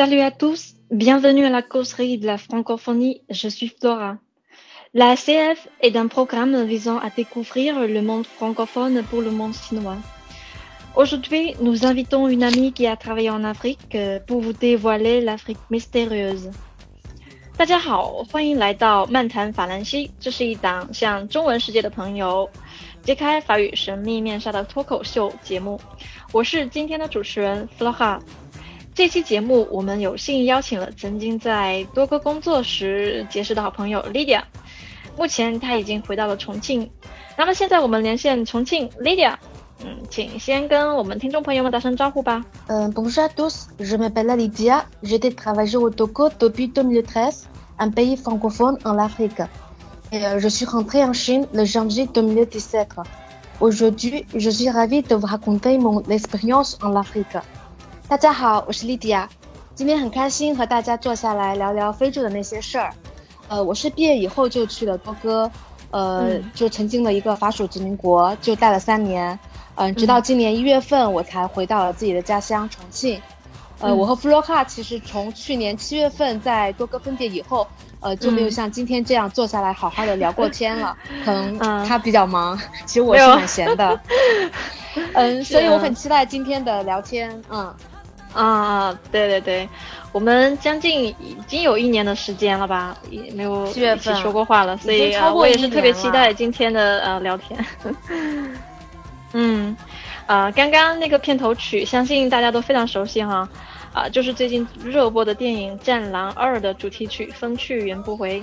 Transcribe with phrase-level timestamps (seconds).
[0.00, 4.16] Salut à tous, bienvenue à la causerie de la francophonie, je suis Flora.
[4.94, 9.98] La CF est un programme visant à découvrir le monde francophone pour le monde chinois.
[10.94, 15.58] Aujourd'hui, nous invitons une amie qui a travaillé en Afrique euh, pour vous dévoiler l'Afrique
[15.70, 16.50] mystérieuse.
[17.58, 22.50] 大家好，欢迎来到漫谈法兰西，这是一档向中文世界的朋友
[23.02, 25.80] 揭开法语神秘面纱的脱口秀节目。
[26.32, 28.20] 我是今天的主持人 Flora。
[29.01, 34.43] 这期节目，我们有幸邀请了曾经在多哥工作时结识的好朋友 Lydia，
[35.17, 36.87] 目前她已经回到了重庆。
[37.35, 39.37] 那么现在我们连线重庆 Lydia，
[39.83, 42.45] 嗯，请先跟我们听众朋友们打声招呼吧。
[42.67, 47.47] Euh, bonjour à tous, je m'appelle Lydia, J'ai travaillé au Togo depuis 2013,
[47.79, 49.41] un pays francophone en Afrique.
[50.11, 52.89] Et je suis rentrée en Chine le janvier 2017.
[53.61, 57.35] Aujourd'hui, je suis ravie de vous raconter mon expérience en Afrique.
[58.11, 59.29] 大家好，我是莉迪亚，
[59.73, 62.93] 今天很开心和大家坐下来聊聊非洲的那些事儿。
[63.47, 65.49] 呃，我是毕业以后就去了多哥，
[65.91, 69.39] 呃，嗯就曾经的一个法属殖民国，就待了三年。
[69.75, 73.21] 嗯、直到今年一月份我才回到了自己的家乡重庆。
[73.79, 77.65] 呃，嗯我和弗洛卡其实从去年七月份在多哥分别以后，
[78.01, 80.97] 呃，就没有嗯像今天这样坐下来好好的聊过天了。
[81.23, 84.01] 可能嗯他比较忙，其实我是没有蛮闲的。
[85.13, 87.41] 嗯，所以我啊很期待今天的聊天。
[87.49, 87.73] 嗯。
[88.33, 89.69] 啊，对对对，
[90.11, 97.65] 我们将近已经有一年的时间了吧，也没有一起说过话了，所以我也是特别期待今天的呃聊天。
[99.33, 99.75] 嗯，
[100.27, 103.47] 啊，刚刚那个片头曲，相信大家都非常熟悉哈，
[103.93, 108.41] 啊，就是最近热播的电影《战狼二》的主题曲《风去云不回》。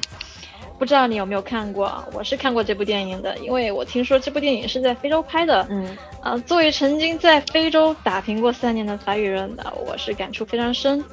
[0.78, 2.04] 不知道你有没有看过？
[2.12, 5.66] 我是看过这部电影的，因为我听说这部电影是在非洲拍的。
[5.68, 11.04] 嗯啊，作为曾经在非洲打拼过三年的法语人，啊，我是感触非常深。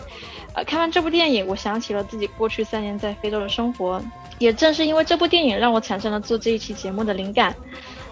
[0.53, 4.01] 呃，看完这部电影，我想起了自己过去三年在非洲的生活。
[4.37, 7.55] 也正是因为这部电影，让我产生了做这一期节目的灵感。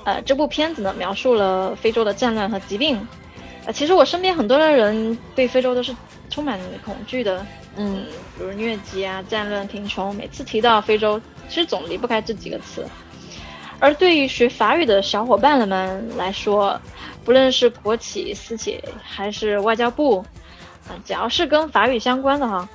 [0.05, 3.07] 呃，这部片子呢，描述了非洲的战乱和疾病。
[3.65, 5.95] 呃，其实我身边很多的人对非洲都是
[6.29, 7.45] 充满恐惧的。
[7.75, 8.05] 嗯
[8.37, 11.19] 比如疟疾啊、战乱、贫穷，每次提到非洲，
[11.49, 12.85] 其实总离不开这几个词。
[13.79, 16.79] 而对于学法语的小伙伴们来说，
[17.25, 20.19] 不论是国企、私企还是外交部，
[20.87, 22.69] 啊、只要是跟法语相关的哈，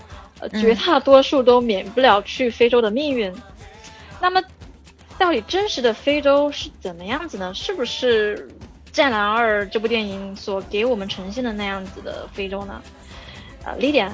[0.60, 3.32] 绝大多数都免不了去非洲的命运。
[4.20, 4.42] 那么，
[5.16, 7.54] 到底真实的非洲是怎么样子呢？
[7.54, 8.48] 是不是
[8.92, 12.82] 《战狼二》这部电影所给我们呈现的那样子的非洲呢？
[13.64, 14.12] 啊、莉迪亚，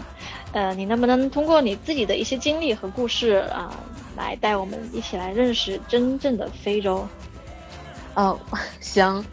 [0.52, 3.74] 呃，你能不能通过你自己的一些经历和故事啊、
[4.16, 7.06] 来带我们一起来认识真正的非洲？
[8.14, 8.38] 哦，
[8.80, 9.24] 行。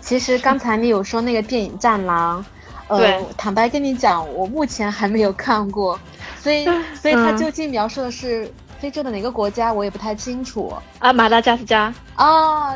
[0.00, 2.44] 其实刚才你有说那个电影《战狼
[2.94, 5.98] 》，呃对，坦白跟你讲，我目前还没有看过，
[6.40, 6.64] 所以
[6.94, 8.48] 所以它嗯究竟描述的是
[8.78, 11.92] 非洲的哪个国家，我也不太清楚啊，马达加斯加。
[12.14, 12.74] 啊。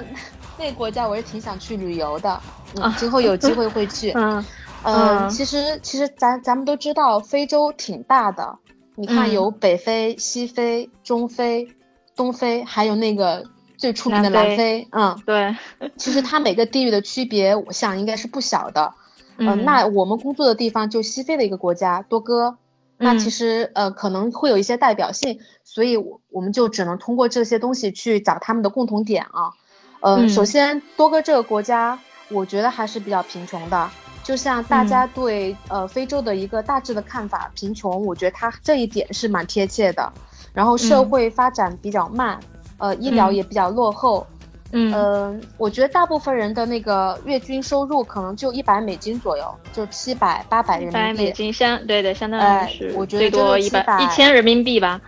[0.59, 2.39] 那个国家我也挺想去旅游的，
[2.77, 4.11] 嗯啊今后有机会会去。
[4.13, 4.45] 嗯
[4.83, 8.59] 嗯，嗯其实其实咱咱们都知道，非洲挺大的。
[9.01, 11.69] 你看，嗯有北非、西非、中非、
[12.15, 13.47] 东非，还有那个
[13.79, 14.89] 最出名的南非南非。
[14.93, 15.57] 嗯，对，
[15.97, 18.93] 其实它每个地域的区别，我想应该是不小的。
[19.39, 22.59] 呃，嗯那我们工作的地方就西非的一个国家多哥，
[22.99, 29.57] 那嗯其实呃可能会有一些代表性，所以我我们就只能通过这些东西去找他们的共同点啊。
[30.01, 31.99] 呃，嗯首先多哥这个国家，
[32.29, 33.91] 我觉得还是比较贫穷的。
[34.23, 40.13] 就像大家嗯对、呃非洲的一个大致的看法，贫穷，我觉得它这一点是蛮贴切的。
[40.53, 42.39] 然后社嗯会发展比较慢，
[42.79, 44.27] 呃，医疗嗯也比较落后，
[44.73, 51.33] 嗯嗯，我觉得大部分人的那个月均收入可能就一百美金左右，就七百八百人百美民币。
[51.33, 55.01] 金相对对，相当哎于是我觉得最多一百一千人民币吧，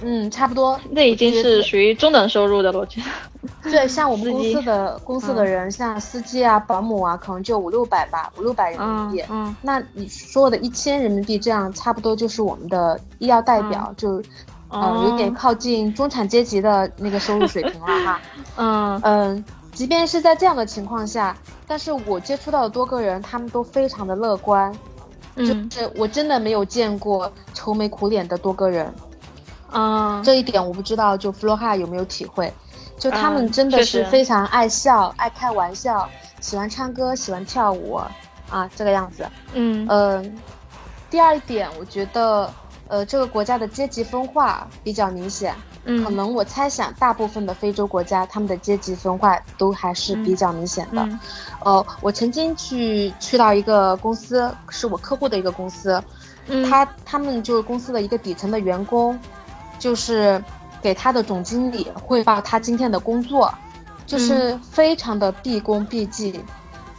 [0.00, 0.80] 嗯，差不多。
[0.90, 3.06] 那已经是属于中等收入的了，我觉得。
[3.70, 9.24] 对，像我们公司的公司的嗯人，像司机啊、保姆啊，可能就五六百吧，五六百人民嗯币。
[9.28, 14.22] 嗯那你说的一千人民币，这样差不多就是我们的医药代表，就
[14.68, 18.20] 呃，有点靠近中产阶级的那个收入水平了哈。
[18.56, 21.36] 嗯嗯，即便是在这样的情况下，
[21.66, 24.72] 但是我接触到的多个人，他们都非常的乐观，
[25.36, 28.92] 嗯就是我真的没有见过愁眉苦脸的多个人。
[29.72, 32.52] 嗯这一点我不知道，就弗洛哈有没有体会？
[32.98, 36.08] 就他们嗯真的是非常爱笑、爱开玩笑，
[36.40, 38.00] 喜欢唱歌、喜欢跳舞
[38.48, 39.26] 啊，这个样子。
[39.54, 40.38] 嗯嗯，
[41.10, 42.52] 第二点，我觉得，
[42.86, 45.54] 呃，这个国家的阶级分化比较明显。
[45.84, 51.02] 嗯可能我猜想，大部分的非洲国家，他们的阶级分化都还是比较明显的。
[51.02, 51.18] 嗯
[51.64, 56.00] 呃，我曾经去去到一个公司，是我客户的一个公司，
[56.46, 59.18] 嗯他他们就是公司的一个底层的员工，
[59.82, 60.40] 就是
[60.80, 63.52] 给他的总经理汇报他今天的工作，
[64.06, 66.40] 就是非常的毕恭毕敬。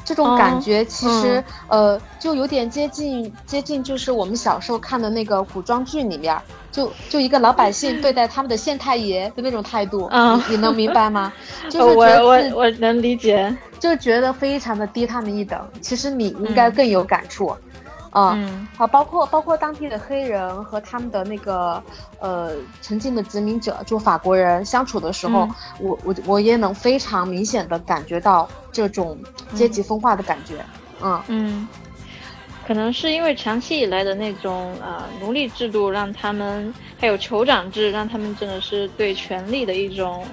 [0.06, 6.38] 这种感觉其实、呃就有点接近接近，就是我们小时候看的那个古装剧里面，
[6.74, 11.32] 就就一个老百姓对待他们的县太爷的那种态度，嗯你你能明白吗？
[11.72, 13.56] 就是我我我能理解。
[13.80, 15.60] 就觉得非常的低他们一等。
[15.82, 17.56] 其实你应该更有感触，
[18.14, 18.68] 啊、嗯。
[18.78, 21.84] 好，包括包括当地的黑人和他们的那个
[22.20, 22.52] 呃
[22.82, 25.56] 曾经的殖民者，就法国人相处的时候，嗯。
[25.80, 29.18] 我我我也能非常明显的感觉到这种
[29.54, 30.64] 阶级分化的感觉。
[31.02, 31.22] 嗯。
[31.28, 31.68] 嗯，
[32.66, 40.26] 可能是因为长期以来的那种呃奴隶制度，让他们还有酋长制，让他们真的是对权力的一种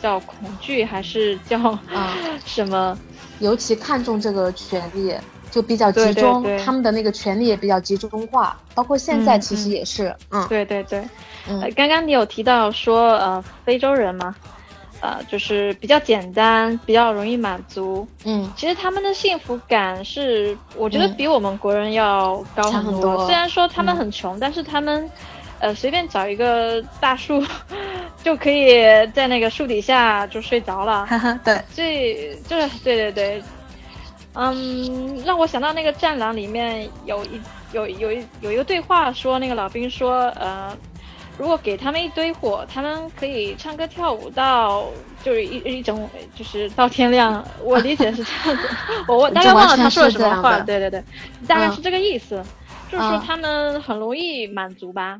[0.00, 1.58] 叫恐惧，还是叫
[1.92, 2.16] 啊
[2.46, 2.96] 什么？
[3.40, 5.14] 尤其看重这个权利，
[5.50, 6.58] 就比较集对对中，对。
[6.64, 9.70] 他们的那个权力也比较集中化，包括现在嗯其实嗯。
[9.70, 10.46] 也是，嗯。
[10.48, 11.00] 对对对。
[11.48, 11.60] 嗯。
[11.62, 14.34] 呃，刚刚你有提到说呃非洲人嘛，
[15.00, 18.06] 呃就是比较简单，比较容易满足。
[18.24, 18.50] 嗯。
[18.56, 21.14] 其实他们的幸福感是，我觉得嗯。
[21.16, 22.92] 比我们国人要高很多。
[22.92, 23.26] 很多。
[23.26, 23.96] 虽然说他们嗯。
[23.96, 25.10] 很穷，但是他们，
[25.58, 27.42] 呃，随便找一个大树，
[28.22, 28.72] 就可以
[29.14, 31.08] 在那个树底下就睡着了。
[31.44, 33.42] 对，这就是对对对，
[34.34, 37.40] 嗯，让我想到那个《战狼》里面有一
[37.72, 40.76] 有有一有一个对话说，那个老兵说，呃，
[41.36, 44.84] 如果给他们一堆火，他们可以唱歌跳舞到
[45.24, 47.44] 就是一一整就是到天亮。
[47.64, 48.68] 我理解是这样子，
[49.08, 51.02] 我我 大概忘了他说了什么话，对对对，
[51.48, 52.40] 大概嗯是这个意思，
[52.90, 55.18] 就是说嗯他们很容易满足吧。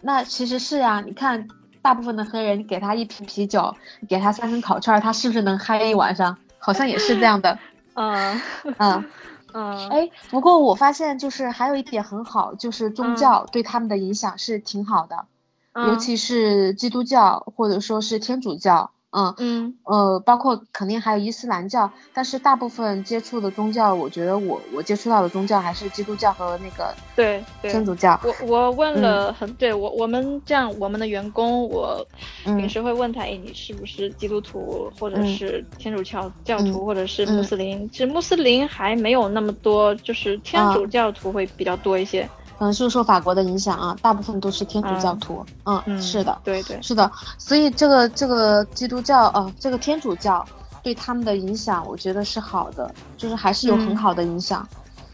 [0.00, 1.46] 那其实是呀、你看，
[1.80, 3.74] 大部分的黑人，你给他一瓶啤酒，
[4.08, 6.36] 给他三根烤串儿，他是不是能嗨一晚上？
[6.58, 7.58] 好像也是这样的。
[7.94, 8.40] 嗯
[8.78, 9.04] 嗯，
[9.52, 15.26] 嗯，哎，不过我发现就是还有一点很好，就是宗嗯教对他们的影响是挺好的，
[15.74, 18.93] 嗯尤其是基督教或者说是天主教。
[19.16, 27.70] 嗯嗯呃，包括肯定还有伊斯兰教，但是大部分接触的宗教，我觉得我我接触到的宗教还是基督教和那个对对。
[27.70, 28.18] 天主教。
[28.24, 32.04] 我我问了很、对我我们这样我们的员工，我
[32.46, 37.88] 嗯平时会问他，哎，你是不是基督徒，或者嗯是天主教教徒，嗯或者是嗯穆斯林？
[37.90, 42.28] 其实穆斯林还没有那么多，就是天主教徒会比较多一些。
[42.58, 45.44] 可能是受法国的影响啊，大部分都是天主教徒。
[45.64, 47.10] 嗯，嗯，是的，对对，是的。
[47.38, 50.44] 所以这个这个基督教呃，这个天主教
[50.82, 54.66] 对他们的影响，我觉得是好的，就是还是有很嗯好的影响。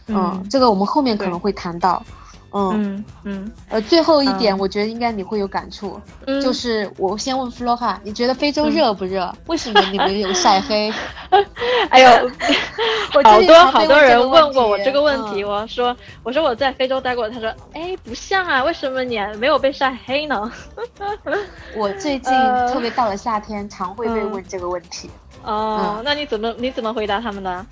[0.08, 2.02] 嗯这个我们后面可能会谈到。
[2.06, 9.32] 嗯，嗯嗯呃，最后一点，嗯我觉得应该你会有感触，嗯，就是我先问弗洛哈，你觉得非洲热不热？
[9.46, 10.92] 为什么你们有晒黑？
[11.90, 12.10] 哎呦，
[13.14, 20.50] 我好多好多人问过我这个问嗯题，我说我说我在非洲待过，他说哎不像啊，为什么你没有被晒黑呢？
[21.76, 25.08] 我最近呃特别到了夏天，常会被嗯问这个问题。
[25.44, 27.64] 哦，嗯那你怎么你怎么回答他们的？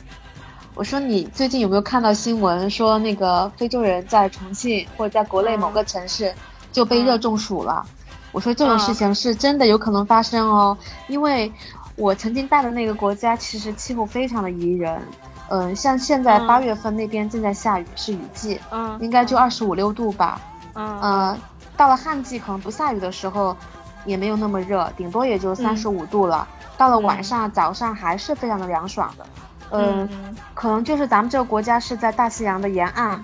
[0.78, 6.32] 我说你最近有没有看到新闻说那个非洲人在重庆或者在国内某个城市
[6.70, 7.84] 就被热中暑了？
[8.30, 11.52] 我说这种事情是真的有可能发生哦，因为
[11.96, 15.02] 我曾经待的那个国家其实气候非常的宜人，
[15.48, 20.40] 嗯、像现在嗯八月份那边正在下雨，是雨季，嗯，应该就二十五六度吧。
[20.74, 21.38] 嗯呃，
[21.76, 23.56] 到了旱季可能不下雨的时候
[24.04, 26.46] 也没有那么热，顶多也就三十五度了。
[26.76, 29.26] 到了晚上、早上还是非常的凉爽的。
[29.72, 33.22] 嗯，嗯可能就是咱们这个国家是在大西洋的沿岸，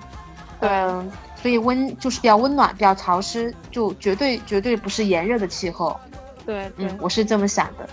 [0.59, 5.99] 对嗯，所以温就是比较温暖，比较潮湿，就绝对绝对不是炎热的气候。
[6.45, 7.89] 对对嗯，，我是这么想的。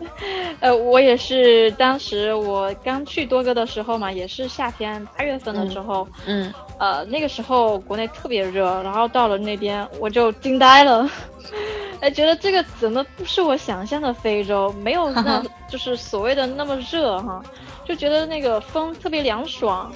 [0.60, 11.06] 呃，我也是，当时我刚去多哥的时候嘛，也是夏天八月份的时候，嗯呃，那个时候国内特别热，然后到了那边我就惊呆了，
[12.00, 14.72] 哎，觉得这个怎么不是我想象的非洲？
[14.82, 17.42] 没有那 就是所谓的那么热哈，
[17.84, 19.90] 就觉得那个风特别凉爽，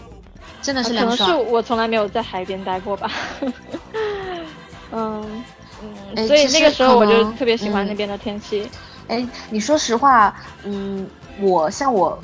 [0.61, 1.35] 真的呃可能是。
[1.35, 3.11] 我从来没有在海边待过吧。
[4.91, 5.45] 嗯，
[6.15, 8.69] 嗯，所以那个时候我就特别喜欢那边的天气。
[9.09, 11.07] 哎，你说实话，嗯，
[11.41, 12.19] 我像我。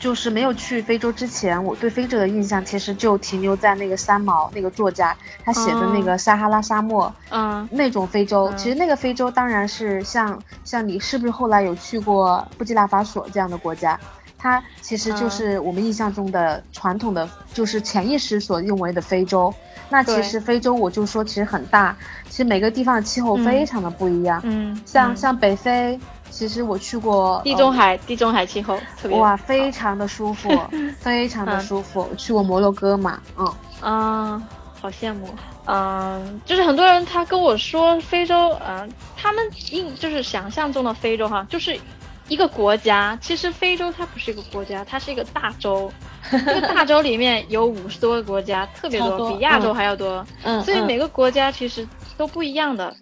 [0.00, 8.52] 就是没有去非洲之前，我对非洲的印象其实就停留在那个三毛那个作家他写的那个撒哈拉沙漠，嗯，那种非洲。
[8.54, 13.98] 其实那个非洲当然是像像你是不是后来有去过布基纳法索这样的国家？
[14.44, 19.52] 它其实就是我们印象中的传统的，就是潜意识所认为的非洲。
[19.88, 21.96] 那其实非洲我就说其实很大，
[22.28, 24.38] 其实每个地方的气候非常的不一样。
[24.44, 25.98] 嗯，像像北非。
[26.30, 30.50] 其实我去过地中海，地中海气候特别哇，非常的舒服，
[30.98, 32.08] 非常的舒服。
[32.18, 34.42] 去过摩洛哥嘛，嗯啊，
[34.80, 35.28] 好羡慕。
[35.66, 41.78] 嗯，就是很多人他跟我说非洲，嗯，他们印就是想象中的非洲哈，就是
[42.28, 43.18] 一个国家。
[43.20, 45.92] 其实非洲它不是一个国家，它是一个大洲。
[46.30, 50.26] 这个大洲里面有五十多个国家，特别多，比亚洲还要多。
[50.42, 52.96] 嗯，所以每个国家其实都不一样的。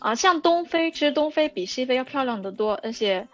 [0.00, 3.28] 啊，像东非，其实东非比西非要漂亮的多，而且，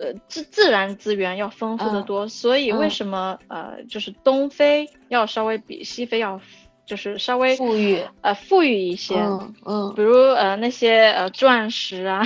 [0.00, 2.28] 呃，自自然资源要丰富的多。
[2.28, 6.40] 所以为什么呃，就是东非要稍微比西非要，
[6.86, 9.16] 就是稍微富裕，呃，富裕一些。
[9.16, 9.92] 嗯嗯。
[9.96, 12.22] 比如呃那些呃钻石啊，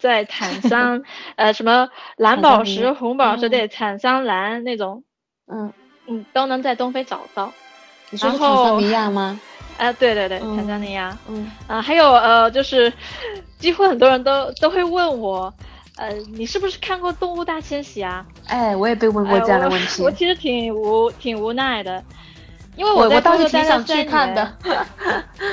[0.00, 1.02] 在坦桑，
[1.36, 5.04] 呃什么蓝宝石、红宝石对，坦桑蓝那种，
[5.46, 5.72] 嗯
[6.08, 7.52] 嗯，都能在东非找到。
[8.10, 9.38] 你说坦桑尼亚吗？
[9.78, 12.92] 啊，对对对，坦桑尼亚，嗯啊，还有呃，就是
[13.58, 15.52] 几乎很多人都都会问我，
[15.96, 18.26] 呃，你是不是看过《动物大迁徙》啊？
[18.46, 20.02] 哎，我也被问过这样的问题。
[20.04, 22.02] 我其实挺无挺无奈的，
[22.76, 24.56] 因为我在多哥待了三年。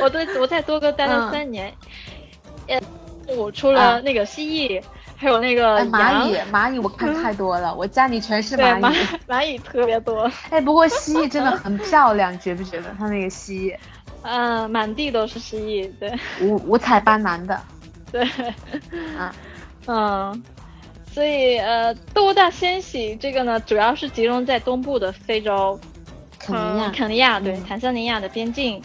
[0.01, 1.73] 我对我在多哥待了三年，
[2.67, 2.77] 呃，
[3.35, 4.81] 我除了那个蜥蜴，
[5.15, 10.31] 还有那个蚂蚁，蚂蚁我看太多了，我家里全是蚂蚁，蚂蚁特别多。
[10.49, 12.95] 哎，不过蜥蜴真的很漂亮，觉不觉得？
[12.97, 13.75] 它那个蜥蜴。
[14.23, 17.61] 嗯， 满地都是蜥蜴，对，五五彩斑斓的，
[18.11, 18.23] 对，
[19.17, 19.33] 啊，
[19.87, 20.43] 嗯，
[21.13, 25.79] 所以呃，动物大迁徙这个呢，主要是集中在东部的非洲，
[26.39, 28.81] 肯尼亚，肯尼亚对，坦桑尼亚的边境，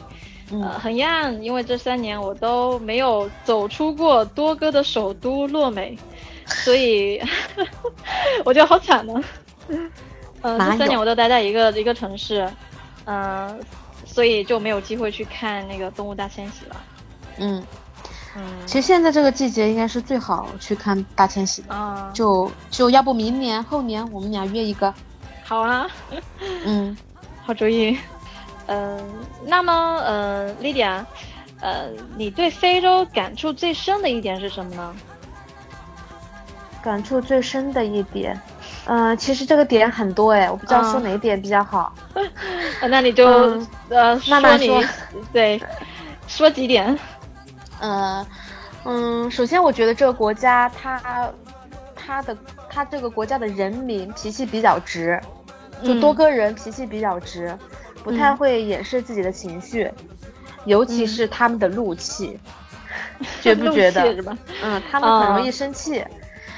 [0.61, 5.97] 呃，很遗憾，因为这三年我都没有走出过多哥的首都洛美，
[6.47, 7.23] 所以
[8.45, 9.23] 我觉得好惨呢，
[9.69, 12.51] 嗯，这三年我都待在一个一个城市，
[13.05, 13.61] 嗯。
[14.05, 16.77] 所以就没有机会去看那个动物大迁徙了。
[17.39, 17.65] 嗯
[18.37, 21.75] 嗯，其实现在这个季节应该是最好去看大迁徙的。
[21.75, 24.93] 啊，就就要不明年后年我们俩约一个。
[25.45, 25.87] 好啊。
[26.67, 26.95] 嗯，
[27.43, 27.97] 好主意。
[28.73, 28.99] 嗯，
[29.45, 31.05] 那么呃，Lydia，
[31.61, 34.95] 呃，你对非洲感触最深的一点是什么呢？
[36.83, 38.41] 感触最深的一点。
[38.87, 41.93] 嗯，其实这个点很多哎，我不知道说哪点比较好。
[42.89, 43.27] 那你就
[43.91, 44.83] 呃慢慢说，
[45.33, 45.63] 对，
[46.27, 46.99] 说几点。
[47.79, 48.27] 呃，
[48.85, 51.31] 嗯，首先我觉得这个国家它
[51.95, 52.37] 他的
[52.69, 55.21] 他这个国家的人民脾气比较直，
[55.85, 57.57] 就多哥人脾气比较直，
[58.03, 59.91] 不太会掩饰自己的情绪，
[60.65, 62.39] 尤其是他们的怒气，
[63.41, 64.37] 觉不觉得？
[64.63, 66.05] 嗯，他们很容易生气。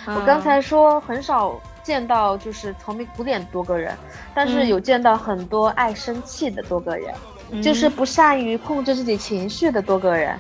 [0.07, 1.61] 我刚才说很少。
[1.85, 3.95] 见到就是愁眉苦脸多个人，
[4.35, 7.15] 但是有见到很多爱生气的多个人，
[7.63, 10.35] 就是不善于控制自己情绪的多个人。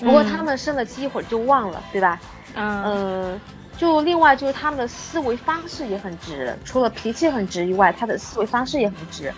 [0.00, 2.20] 不过他们生了气一会儿就忘了，对吧？
[2.54, 3.40] 嗯，
[3.78, 9.32] 就另外就是他们的思维方式也很直，除了脾气很直以外，他的思维方式也很直，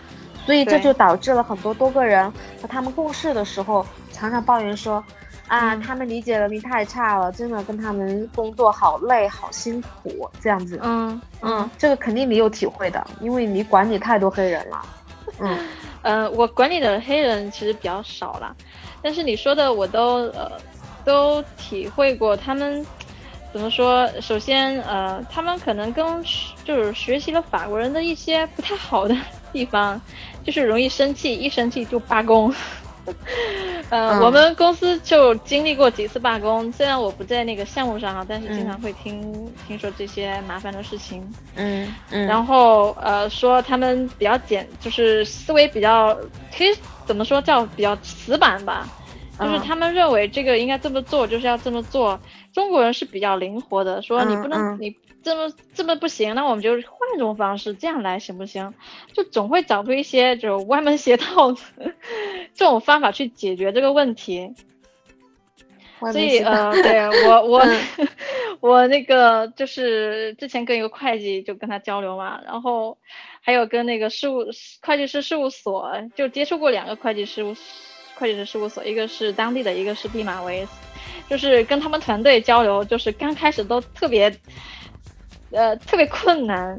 [0.44, 5.02] 所以这就导致了很多多个人和他们共事的时候，常常抱怨说。
[5.46, 10.80] 啊，他们理解能力太差了，真的跟他们工作好累，好辛苦，这样子。
[10.82, 14.82] 嗯嗯，这个肯定你有体会的，因为你管理太多黑人了。
[15.40, 15.58] 嗯
[16.00, 18.56] 呃，我管理的黑人其实比较少了，
[19.02, 20.50] 但是你说的我都呃
[21.04, 22.34] 都体会过。
[22.34, 22.84] 他们
[23.52, 24.08] 怎么说？
[24.22, 26.24] 首先呃，他们可能跟
[26.64, 29.14] 就是学习了法国人的一些不太好的
[29.52, 30.00] 地方，
[30.44, 32.54] 就是容易生气，一生气就罢工。
[33.90, 41.22] 呃，我们公司就经历过几次罢工，虽然我不在那个项目上啊，但是经常会听听说这些麻烦的事情。
[41.56, 42.26] 嗯嗯。
[42.26, 46.16] 然后呃，说他们比较简，就是思维比较，
[46.56, 46.68] 可以
[47.04, 48.88] 怎么说叫比较死板吧？
[49.38, 52.18] 就是他们认为这个应该这么做，就是要这么做。
[52.54, 54.94] 中国人是比较灵活的，说你不能你。
[55.24, 58.74] 这么这么不行，那我们就换一种方式，这样来行不行？
[59.12, 61.56] 就总会找出一些就歪门邪道
[62.54, 64.54] 这种方法去解决这个问题。
[66.12, 67.66] 所以呃，对我 我
[68.60, 72.98] 我那个就是之前跟一个会计就跟他交流嘛，然后
[73.40, 74.44] 还有跟那个事务
[74.82, 77.42] 会计师事务所就接触过两个会计师
[78.16, 80.66] 会计师事务所，一个是当地的，一个是毕马威。
[81.26, 84.30] 就是跟他们团队交流，就是刚开始都特别，
[85.54, 86.78] 呃，特别困难，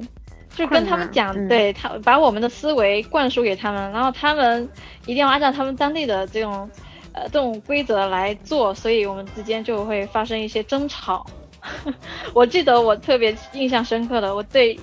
[0.53, 4.69] 就跟他们讲，嗯对他把我们的思维灌输给他们，然后他们
[5.05, 6.69] 一定要按照他们当地的这种，
[7.13, 11.25] 呃，这种规则来做，所以我们之间就会发生一些争吵。
[12.35, 14.79] 我记得我特别印象深刻的，我对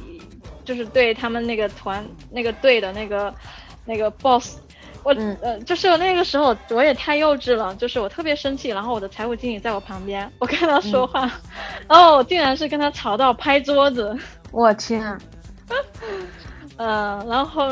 [0.64, 3.32] 就是对他们那个团那个队的那个
[3.84, 4.58] 那个 boss，
[5.04, 5.36] 我、嗯。
[5.42, 11.20] 呃就是那个时候我也太幼稚了，就是我特别生气，然后我的财务经理在我旁边，我跟他说话，
[11.88, 14.16] 然后我竟然是跟他吵到拍桌子，
[14.52, 15.20] 我天啊，
[16.76, 17.64] 呃，然后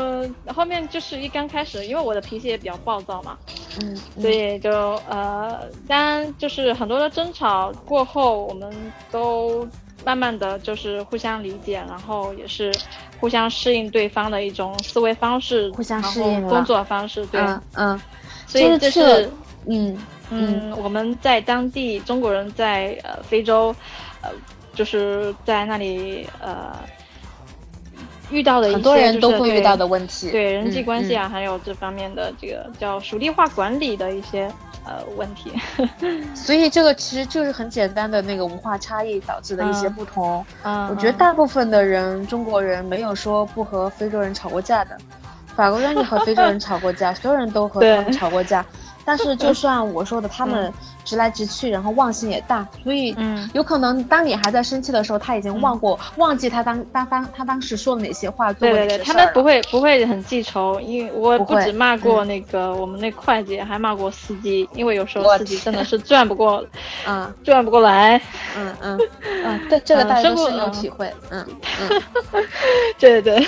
[0.53, 3.37] 后面就是一刚开始，因为我的脾气也比较暴躁嘛，
[3.81, 4.21] 嗯，嗯。
[4.21, 4.69] 所以就
[5.09, 9.67] 呃，当然就是很多的争吵过后，我们都
[10.03, 12.71] 慢慢的就是互相理解，然后也是
[13.21, 18.01] 互相适应对方的一种思维方式，互相适应工作方式，对，嗯嗯
[18.47, 19.31] 所以这这是
[19.67, 19.97] 嗯
[20.31, 23.75] 嗯，我们在当地中国人在呃非洲，
[24.23, 24.31] 呃，
[24.73, 26.73] 就是在那里呃
[28.31, 31.29] 遇到的一些很多人都会遇到的问题，对人际嗯关系啊，嗯。
[31.29, 34.51] 还有这方面的这个叫属地化管理的一些
[34.85, 35.51] 呃问题。
[36.35, 40.45] 所以这个其实就是很简单的那个文化差异导致的一些嗯不同。
[40.63, 44.97] 嗯，我觉得大部分的人，中国人没有说不和非洲人吵过架的，
[45.55, 48.65] 法国人也和非洲人吵过架， 所有人都和他们吵过架。
[49.03, 50.71] 但是就算我说的，他们
[51.05, 66.63] 直来直去，然后忘性也大，所以嗯有可能当你还在生气的时候，他已经忘过、忘记他当当当他当时说了哪些话，对对对，他们不会不会很记仇，因为我不止骂过那个我们那会计，还骂过司机，因为有时候司机真的是转不过，
[67.07, 68.21] 嗯转不过来。
[68.57, 68.99] 嗯嗯
[69.43, 71.13] 嗯，对，这个嗯大家都深有嗯体会。
[71.29, 71.45] 嗯
[71.79, 72.01] 嗯。
[72.99, 73.45] 对对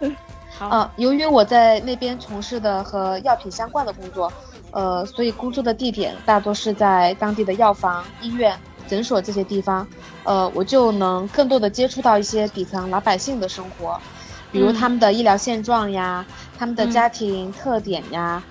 [0.00, 0.16] 对，
[0.58, 4.32] 好，呃，由于我在那边从事的和药品相关的工作，
[4.72, 9.86] 呃，所以工作的地点大多是在当地的药房、医院、诊所这些地方，
[10.24, 13.98] 呃，我就能更多的接触到一些底层老百姓的生活，
[14.52, 16.24] 比如嗯他们的医疗现状呀，
[16.58, 18.42] 他们的嗯家庭特点呀。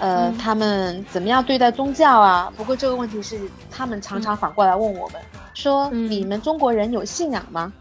[0.00, 2.52] 呃，嗯他们怎么样对待宗教啊？
[2.56, 3.38] 不过这个问题是
[3.70, 5.22] 他们常常反过来问我们，
[5.54, 7.72] 说嗯你们中国人有信仰吗？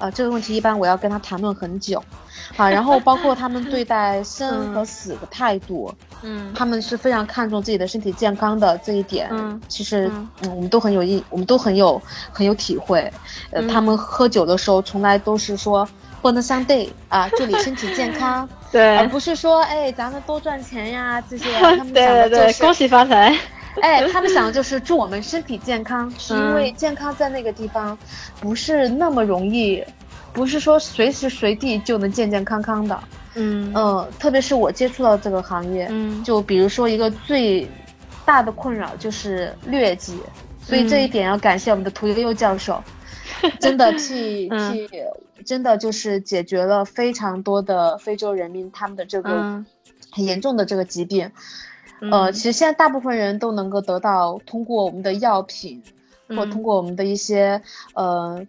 [0.00, 2.02] 呃，这个问题一般我要跟他谈论很久，
[2.56, 9.28] 啊，然后包括他们对待生和死的态度，嗯他们是非常看重自己的身体健康的这一点。
[9.30, 12.00] 嗯其实嗯嗯，我们都很有意，我们都很有
[12.32, 13.00] 很有体会。
[13.50, 15.86] 呃，嗯他们喝酒的时候从来都是说
[16.22, 21.60] 不能相对啊，祝你身体健康， 对而不是说哎咱们多赚钱呀这些啊。
[21.76, 23.36] 他们对想的对对，就是恭喜发财。
[23.80, 27.98] 哎，他们想的就是祝我们身体健康，是因嗯为健康在那个地方
[28.38, 29.84] 不是那么容易，
[30.32, 33.08] 不是说随时随地就能健健康康的。
[33.34, 33.72] 嗯。
[33.74, 36.22] 呃，特别是我接触到这个行业，嗯。
[36.24, 37.70] 就比如说一个最
[38.24, 40.26] 大的困扰就是疟疾，
[40.60, 42.84] 所以这一嗯点要感谢我们的屠呦呦教授，
[43.60, 44.58] 真的替嗯。
[44.58, 44.90] 替，
[45.46, 49.66] 真的就是解决了非常多的非洲人民他们的这个嗯。
[50.10, 51.26] 很严重的这个疾病。
[51.26, 51.34] 呃，
[52.00, 52.32] 嗯。
[52.32, 55.82] 其实现在大部分人都能够得到通过我们的药品，
[56.34, 56.50] 或嗯。
[56.50, 57.62] 通过我们的一些
[57.94, 58.46] 呃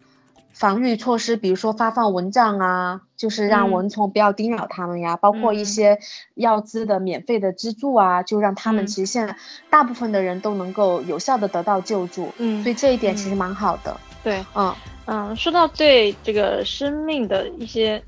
[0.53, 3.71] 防御措施，比如说发放蚊帐啊，就是让嗯。
[3.71, 5.65] 蚊虫不要叮咬他们呀，包括一嗯。
[5.65, 5.99] 些
[6.35, 8.87] 药资的免费的资助啊，就让他们嗯。
[8.87, 9.35] 其实现在
[9.69, 13.37] 大部分的人都能够有效的得到救助，嗯所以这一点其实嗯。
[13.37, 13.99] 蛮好的。
[14.23, 18.03] 对，嗯嗯，说到对这个生命的一些，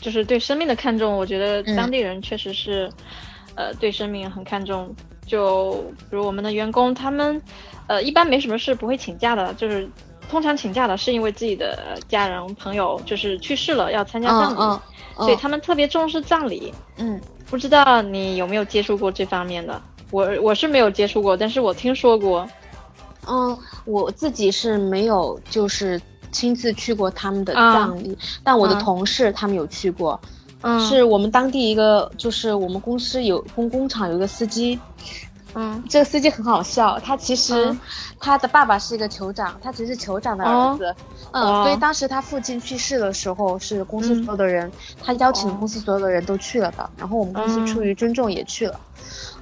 [0.00, 1.76] 就是对生命的看重，我觉得嗯。
[1.76, 2.94] 当地人确实是，
[3.58, 4.94] 呃，对生命很看重。
[5.26, 5.72] 就
[6.08, 7.42] 比如我们的员工，他们，
[7.88, 9.86] 呃，一般没什么事不会请假的，就是
[10.30, 14.80] 通常请假的是因为自己的呃家人朋友就是去世了要参加葬礼，嗯
[15.18, 16.72] 嗯所以他们特别重视葬礼。
[16.96, 19.82] 嗯不知道你有没有接触过这方面的？
[20.10, 22.48] 我我是没有接触过，但是我听说过。
[23.26, 26.00] 嗯，我自己是没有就是
[26.32, 30.18] 亲自去过他们的啊葬礼，但我的啊同事他们有去过。
[30.22, 30.37] 嗯，
[30.88, 34.78] 是我们当地一个，就是我们公司有工工厂有一个司机，
[35.54, 35.82] 嗯。
[35.88, 37.80] 这个司机很好笑，他其实嗯。
[38.20, 40.96] 他的爸爸是一个酋长，他只是酋长的哦儿子，
[41.32, 44.24] 哇嗯，所以当时他父亲去世的时候，是公司嗯。
[44.24, 48.80] 所有的人，他邀请哦公司所有的人都去了的，然后我们公司嗯出于尊重也去了，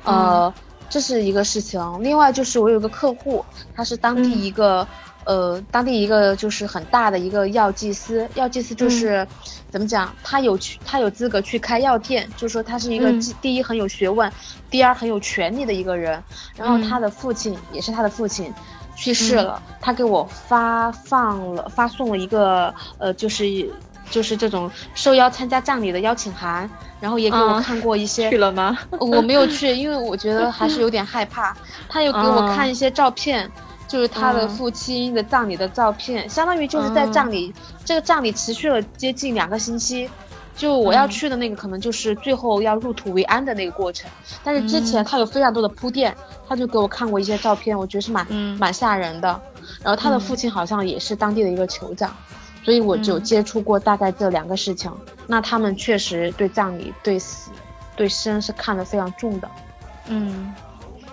[0.04, 0.52] 呃，
[0.90, 1.80] 这是一个事情。
[2.02, 3.42] 另外就是我有个客户，
[3.74, 4.38] 他是当地嗯。
[4.42, 4.86] 一个。
[5.26, 9.26] 呃，当地一个就是很大的一个药剂师，药剂师嗯就是、
[9.70, 14.32] 怎么讲，他有去，他有资格去开药店，就是说他是一个嗯第一很有学问，
[14.70, 16.22] 第二很有权利的一个人。
[16.56, 18.54] 然后嗯他的父亲、也是他的父亲
[18.94, 23.44] 去世了，他给我发放了发送了一个呃，就是
[24.08, 28.30] 就是这种受邀参加葬礼的邀请函，然后也给我啊看过一些。
[28.30, 28.78] 去了吗？
[29.00, 31.56] 我没有去，因为我觉得还是有点害怕。
[31.88, 33.50] 他又给我啊看一些照片，
[33.88, 34.48] 就是他的嗯。
[34.48, 37.12] 父亲的葬礼的照片，相当于就是在嗯。
[37.12, 40.08] 葬礼、这个葬礼持续了接近两个星期。
[40.56, 41.10] 就我要嗯。
[41.10, 44.10] 去的那个，可能就是最后要入土为安的那个过程，
[44.42, 45.04] 但是之前嗯。
[45.04, 46.16] 他有非常多的铺垫，
[46.48, 48.58] 他就给我看过一些照片，我觉得是蛮、嗯。
[48.58, 49.40] 蛮吓人的。
[49.82, 50.20] 然后他的嗯。
[50.20, 52.16] 父亲好像也是当地的一个酋长，
[52.64, 53.22] 所以我只有嗯。
[53.22, 54.90] 接触过大概这两个事情。
[55.26, 57.50] 那他们确实对葬礼、对死、
[57.94, 59.50] 对生是看得非常重的。
[60.08, 60.54] 嗯，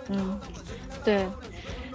[0.07, 0.39] 嗯，
[1.03, 1.27] 对，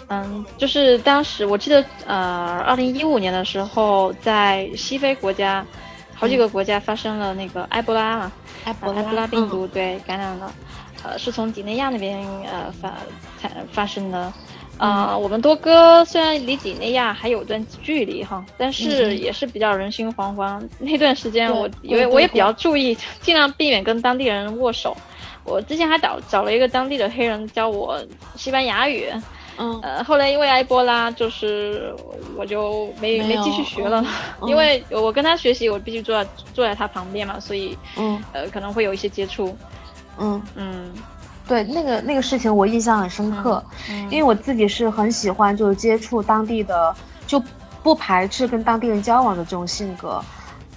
[0.09, 5.64] 嗯，就是当时我记得，呃，二零一五年的时候，在西非国家，
[6.14, 8.33] 好几个国家发生了那个埃博拉嘛，
[8.64, 9.49] 埃博拉病嗯。
[9.51, 10.53] 毒对感染了，
[11.03, 12.94] 呃，是从几内亚那边呃发
[13.38, 14.33] 才发生的。
[14.79, 20.62] 呃，我们多哥虽然离几内亚还有段距离哈，但是嗯也是比较人心惶惶。
[20.79, 24.97] 那段时间我因为我也比较注意，尽量避免跟当地人握手。
[25.42, 28.01] 我之前还找找了一个当地的黑人教我
[28.37, 29.07] 西班牙语，
[29.59, 29.79] 嗯。
[29.83, 31.94] 呃，后来因为埃博拉，就是
[32.37, 34.05] 我就没没有继续学了，
[34.40, 38.23] 嗯 因为我跟他学习，我必须坐在坐在他旁边嘛，所以嗯。
[38.33, 39.57] 呃可能会有一些接触。
[40.18, 40.92] 嗯，嗯。
[41.47, 44.03] 对，那个那个事情我印象很深刻，嗯。
[44.11, 46.94] 因为我自己是很喜欢就是接触当地的，
[47.27, 47.42] 就
[47.83, 50.23] 不排斥跟当地人交往的这种性格。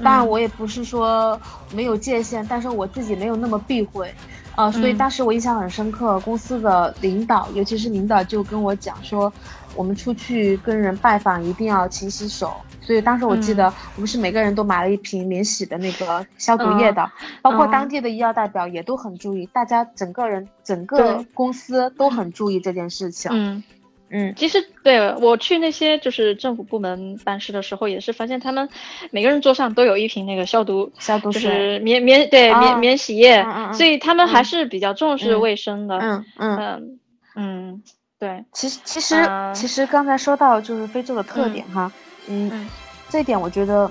[0.02, 1.40] 当然，嗯我也不是说
[1.74, 4.12] 没有界限，但是我自己没有那么避讳，
[4.56, 9.32] 呃，所以嗯当时我印象很深刻，公司的领导，尤其是领导就跟我讲说，
[9.76, 12.56] 我们出去跟人拜访一定要勤洗手。
[12.82, 17.10] 所以当时我记得我们是每个人都买了一瓶免洗的那个消毒液的，
[17.42, 23.32] 包括嗯当地的医药代表也都很注意，大家整个人整个公司都很注意这件事情。
[23.34, 23.64] 嗯，
[24.12, 28.68] 嗯其实对我去那些就是政府部门办事的时候，也是发现他们
[29.10, 30.92] 每个人桌上都有一瓶那个消毒。
[31.00, 31.42] 消毒水。
[31.42, 35.98] 是免免对啊免免洗液，嗯嗯嗯所以他们还嗯是比较重视嗯卫生的。
[35.98, 37.00] 嗯嗯，嗯
[37.36, 37.84] 嗯，
[38.20, 41.92] 对，其实其实、啊其实刚才说到就是非洲的特点哈，
[42.28, 42.70] 嗯，嗯
[43.10, 43.90] 这一点我觉得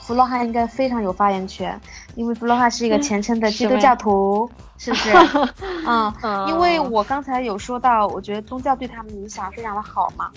[0.00, 1.78] 弗洛哈应该非常有发言权，
[2.14, 4.50] 因为弗洛哈是一个嗯虔诚的基督教徒，
[4.82, 5.10] 是不是？
[5.86, 10.28] 嗯，嗯因为我刚才有说到，我觉得宗教对他们影响非常的好嘛。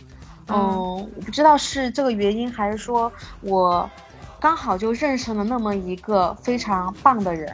[0.49, 3.89] 嗯，我不知道是这个原因，还是说我
[4.39, 7.51] 刚好就认识了那么一个非常棒的人。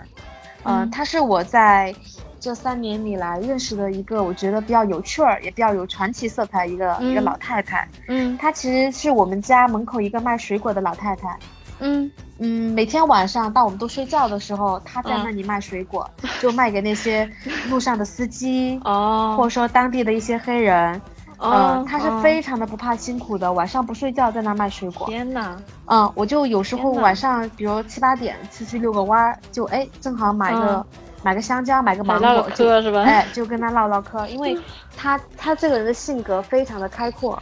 [0.63, 1.95] 嗯，嗯他是我在
[2.41, 7.87] 这三年里来认识的一个我觉得比较有趣儿，也比较有传奇色彩一个、一个嗯老太太。
[8.09, 11.39] 嗯她其实是我们家门口一个卖水果的老太太。
[11.81, 15.23] 嗯嗯，每天晚上当我们都睡觉的时候，他在嗯。
[15.25, 17.29] 那里卖水果，就卖给那些
[17.69, 21.01] 路上的司机，哦，或者说当地的一些黑人。
[21.37, 21.49] 哦
[21.81, 25.07] 嗯，他是哦非常的不怕辛苦的，晚上不睡觉在那卖水果。
[25.07, 30.85] 天呐，嗯，我就有时候晚上，比如七八点出去遛个弯儿，就哎正好买个、嗯。
[31.23, 33.01] 买个香蕉，买个芒果，就嗑是吧？
[33.05, 34.57] 哎就跟他唠唠嗑，因为
[34.97, 37.39] 他他这个人的性格非常的开阔，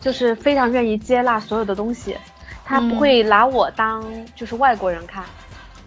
[0.00, 2.16] 就是非常愿意接纳所有的东西，
[2.64, 4.02] 他不嗯会拿我当
[4.34, 5.24] 就是外国人看，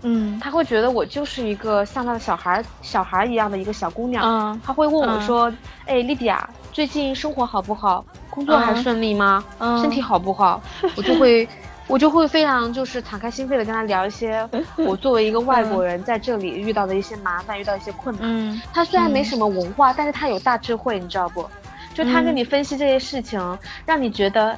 [0.04, 5.52] 嗯他会觉得我就是一个像他的小孩小孩一样的一个小姑娘，嗯他会问我嗯说，
[5.86, 8.06] 哎，莉迪亚，最近生活好不好？
[8.30, 9.44] 工作还嗯顺利吗？
[9.60, 10.62] 嗯身体好不好？
[10.96, 11.48] 我就会，
[11.88, 14.48] 我就会非常就是敞开心扉的跟他聊一些
[14.86, 18.22] 我作为一个外国人在这里遇到的一些麻烦，遇到一些困难。
[18.26, 21.50] 嗯他虽然没嗯什么文化，但是他有大智慧，你知道不？
[21.96, 24.56] 就他跟嗯你分析这些事情，让你觉得，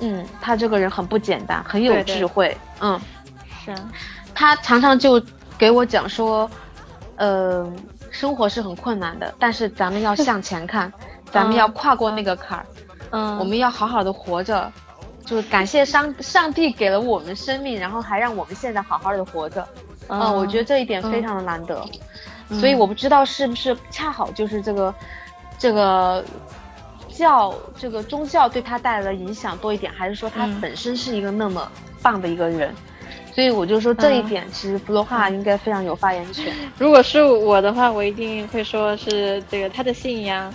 [0.00, 2.18] 嗯，他这个人很不简单，很有对对。
[2.18, 2.56] 智慧。
[2.80, 3.00] 嗯，
[3.64, 3.70] 是。
[3.72, 3.90] 啊
[4.36, 5.22] 他常常就
[5.56, 6.50] 给我讲说，
[7.16, 7.72] 呃，
[8.10, 10.92] 生活是很困难的，但是咱们要向前看，
[11.30, 12.66] 咱们要跨过那个坎儿，
[13.10, 13.38] 嗯。
[13.38, 14.72] 我们要好好的活着，
[15.24, 19.64] 就是感谢上上帝给了我们生命，然后还让我们现在好好的活着。
[20.08, 21.82] 嗯，我觉得这一点非常的难得，
[22.48, 24.92] 嗯所以我不知道是不是恰好就是这个
[25.58, 26.24] 这个
[27.16, 31.70] 教这个宗教对他带来的影响多一点，还是说他嗯本身是一个那么
[32.02, 32.74] 棒的一个人？
[33.34, 36.54] 所以我就说这一嗯点，其实弗洛哈应该非常有发言权。
[36.78, 40.54] 如果是我的话，我一定会说是这个他的信仰，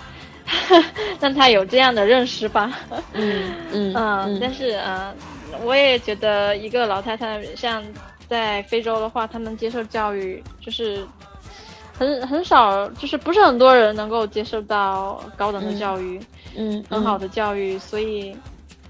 [1.19, 2.71] 让他有这样的认识吧。
[3.13, 5.13] 嗯嗯 嗯，但是嗯，
[5.65, 7.83] 我也觉得一个老太太，像
[8.29, 11.05] 在非洲的话，他们接受教育就是
[11.97, 16.25] 很很少，就是不是很多人能够接受到高等的教育，嗯
[16.89, 18.35] 很好的教育，所以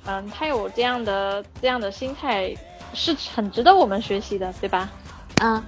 [0.05, 2.55] 嗯，他有这样的这样的心态，
[2.93, 4.89] 是很值得我们学习的，对吧？
[5.39, 5.63] 啊，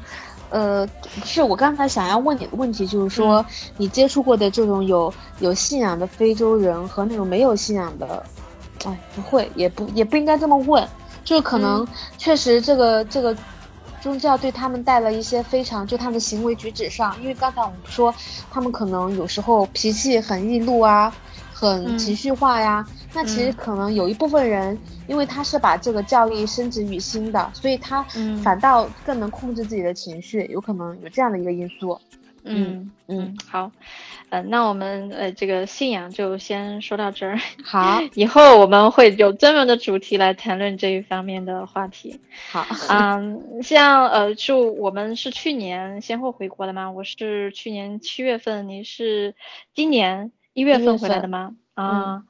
[0.49, 0.87] 呃，
[1.23, 3.45] 是我刚才想要问你的问题，就是说、
[3.77, 8.25] 你接触过的这种有有信仰的非洲人和那种没有信仰的，
[8.85, 10.87] 哎，不会，也不也不应该这么问，
[11.23, 13.35] 就是可能确实这个、这个
[14.01, 18.13] 宗教对他们带了一些非常就他们的行为举止上，因为刚才我们说
[18.49, 21.13] 他们可能有时候脾气很易怒啊，
[21.61, 28.01] 很嗯情绪化呀，那其实可能有一部分人，因为他是把这个教育升职于心的，所以他
[28.43, 31.99] 反倒更能控制自己的情绪，有可能有这样的一个因素。
[32.43, 33.71] 嗯嗯，好，
[34.29, 37.37] 呃，那我们呃这个信仰就先说到这儿。
[37.63, 42.19] 好， 以后我们会有专门的主题来谈论这一方面的话题。
[42.49, 46.89] 好，嗯，像呃，就我们是去年先后回国的嘛？
[46.89, 49.35] 我是去年七月份，您是
[49.75, 51.55] 今年一月份回来的吗？
[51.73, 52.23] 啊，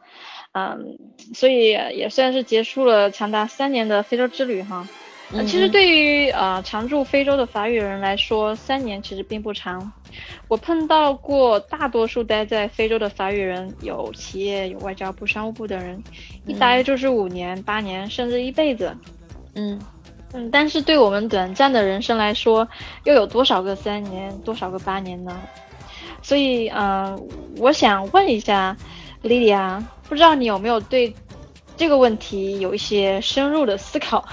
[0.54, 0.98] 嗯，
[1.34, 4.88] 所以也算是结束了长达三年的非洲之旅哈。
[5.34, 9.92] 嗯，其实对于呃常驻非洲的法语人来说，三年其实并不长。
[10.50, 16.04] 我碰到过大多数待在非洲的法语人，有企业、有外交部、商务部的人，
[16.46, 18.96] 一待就是五年、八年，甚至一辈子。
[19.56, 19.80] 嗯
[20.34, 22.68] 嗯，但是对我们短暂的人生来说，
[23.06, 25.42] 又有多少个三年，多少个八年呢？
[26.22, 28.76] 所以，嗯，我想问一下
[29.22, 31.14] 莉莉亚，不知道你有没有对？
[31.78, 34.24] 这个问题有一些深入的思考。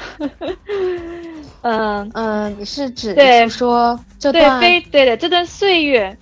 [1.63, 6.15] 嗯嗯，你是指对说这段对对的这段岁月，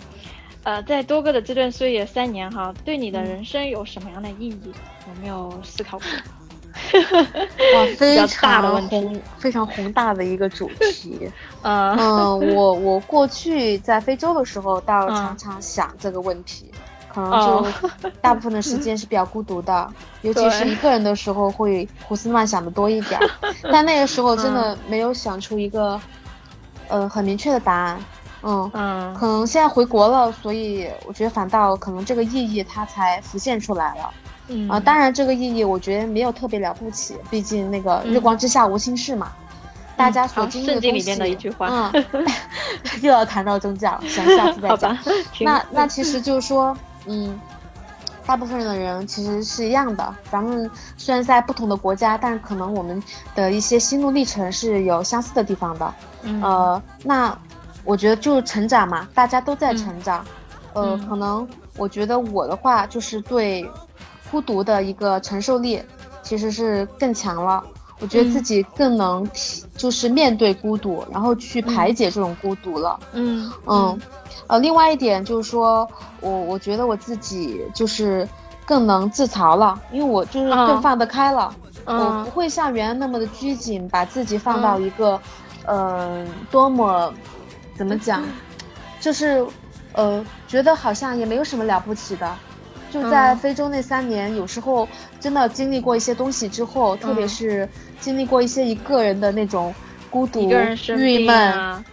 [0.62, 4.72] 呃，在多个的这段岁月三年哈，对你的人生有什么样的意义？
[5.08, 6.06] 有没有思考过？
[7.74, 11.30] 哇， 非常宏非常宏大的一个主题。
[11.62, 16.70] 嗯嗯，我我过去在非洲的时候，倒常常想这个问题。
[17.08, 17.66] 可能就
[18.20, 23.18] 大部分的时间是比较孤独的， 尤其是一个人的时候会胡思乱想的多一点。
[23.72, 25.98] 但那个时候真的没有想出一个，
[26.88, 27.98] 呃，很明确的答案。
[28.42, 34.10] 嗯嗯，可能现在回国了，所以我觉得反倒可能这个意义它才浮现出来了。
[34.48, 39.32] 嗯啊，当然这个意义我觉得没有特别了不起，毕竟那个日光之下无心事嘛。
[39.96, 42.04] 大家所经历的东西，的一句话，嗯，
[43.00, 44.96] 又要谈到宗教，想下次再讲。
[45.40, 46.76] 那那其实就是说。
[47.08, 47.40] 嗯，
[48.26, 50.14] 大部分的人其实是一样的。
[50.28, 53.00] 咱们虽然在不同的国家，但可能我们
[53.34, 55.94] 的一些心路历程是有相似的地方的。
[56.42, 57.38] 呃，那
[57.84, 60.24] 我觉得就是成长嘛，大家都在成长。
[60.72, 63.64] 呃，可能我觉得我的话就是对
[64.30, 65.82] 孤独的一个承受力
[66.22, 67.62] 其实是更强了。
[67.98, 69.26] 我觉得自己更能
[69.74, 72.98] 就是面对孤独，然后去排解这种孤独了。
[73.12, 73.98] 嗯嗯。
[74.48, 75.88] 呃，另外一点就是说，
[76.20, 78.28] 我我觉得我自己就是
[78.64, 81.52] 更能自嘲了，因为我就是更放得开了，
[81.84, 85.18] 我不会像原来那么的拘谨，把自己放到一个，
[85.64, 87.12] 呃，多么，
[87.76, 88.22] 怎么讲，
[89.00, 89.44] 就是，
[89.94, 92.32] 呃，觉得好像也没有什么了不起的，
[93.02, 94.88] 就在非洲那三年，有时候
[95.20, 97.68] 真的经历过一些东西之后，特别是
[98.00, 99.74] 经历过一些一个人的那种
[100.10, 100.50] 孤独、
[100.96, 101.84] 郁闷。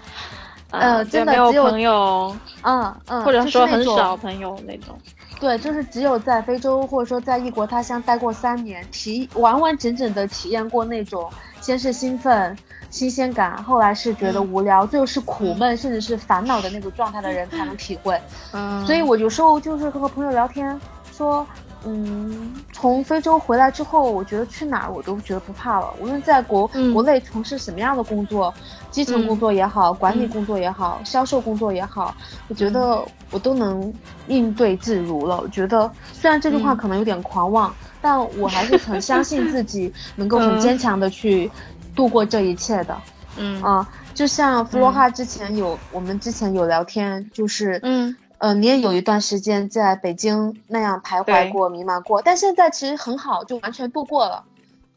[0.71, 4.97] 呃，真的只有朋友，嗯嗯，或者说很少朋友那种。
[5.39, 11.29] 对，就是只有在非洲或者说在异国他乡待过三年，体完完整整的体验过那种
[11.61, 12.57] 先是兴奋、
[12.89, 18.19] 新鲜感，后来是觉得无聊，最后是苦闷甚至是烦恼的那个状态的人才能体会。
[18.53, 20.79] 嗯，所以我有时候就是和朋友聊天
[21.15, 21.45] 说。
[21.85, 25.93] 嗯，从非洲回来之后，我觉得去哪儿我都觉得不怕了。
[25.99, 28.53] 无论在国国内从事什么样的工作，
[28.89, 32.15] 基层工作也好，管理工作也好，销售工作也好，
[32.47, 33.93] 我觉得我都能
[34.27, 35.41] 应对自如了。
[35.41, 41.51] 我觉得虽然这句话可能有点狂妄，但我还是很相信自己 能够很坚强的去
[41.93, 42.97] 度过这一切的。
[43.35, 48.15] 嗯啊，就像弗罗哈之前有我们之前有聊天，就是嗯。
[48.43, 54.43] 呃，你也有一段时间在北京那样徘徊过、迷茫过，但现在其实很好，就完全度过了。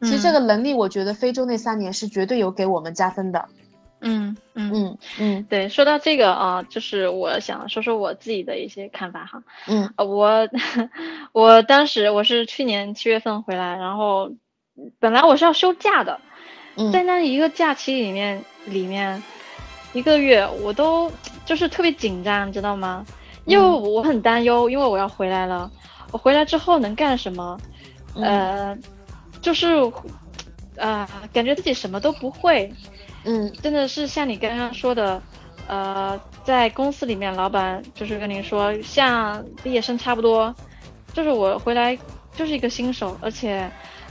[0.01, 3.45] 其实这个能力，我觉得非洲那三年是绝对有给我们加分的。
[4.01, 9.41] 嗯嗯嗯嗯，对，说到这个啊，就是我想说说我自己的一些看法哈。
[9.65, 10.49] 嗯，我
[11.31, 14.29] 我当时我是去年七月份回来，然后
[14.99, 16.19] 本来我是要休假的，
[16.91, 19.23] 在那一个假期里面里面
[19.93, 21.09] 一个月，我都
[21.45, 23.05] 就是特别紧张，知道吗？
[23.47, 25.71] 因为我很担忧，因为我要回来了。
[26.11, 27.57] 我回来之后能干什么？
[28.15, 28.77] 呃，
[29.41, 29.67] 就是，
[30.75, 32.71] 呃，感觉自己什么都不会。
[33.23, 35.21] 嗯，真的是像你刚刚说的，
[35.67, 40.53] 呃，在公司里面，老板就是跟您说，像毕业生差不多。
[41.13, 41.97] 就是我回来
[42.35, 43.69] 就是一个新手，而且，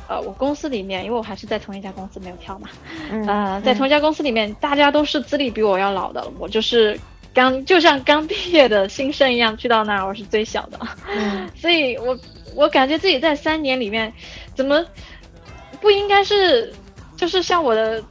[0.08, 2.68] 呃，我公司里面，因为我还是在同一家公司没有跳嘛。
[3.10, 3.62] 嗯。
[3.62, 6.98] 在同一家公司里面，大家都是资历比我要老的，我就是。
[7.36, 12.18] 刚就像刚毕业的新生一样，去到那儿我是最小的，嗯， 所以我
[12.54, 14.10] 我感觉自己在三年里面，
[14.54, 14.82] 怎么
[15.78, 16.72] 不应该是
[17.14, 18.02] 就是像我的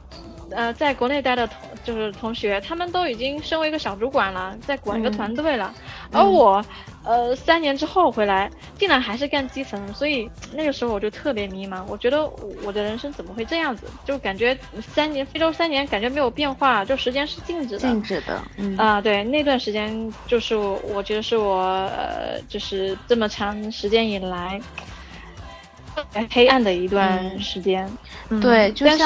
[0.50, 5.74] 呃在国内待的同就是同学，他们都已经身为一个小主管了，在管一个团队了，
[6.12, 6.64] 而我
[7.06, 11.84] 呃，三年之后回来，竟然还是干基层，所以那个时候我就特别迷茫。
[11.88, 12.26] 我觉得
[12.64, 13.86] 我的人生怎么会这样子？
[14.04, 17.78] 就感觉三年非洲三年，感觉没有变化，就时间是静止的。
[17.78, 21.60] 静止的，嗯啊，对，那段时间就是我觉得是我
[21.96, 24.60] 呃，就是这么长时间以来
[26.32, 27.88] 黑暗的一段时间。
[28.42, 28.96] 对，就是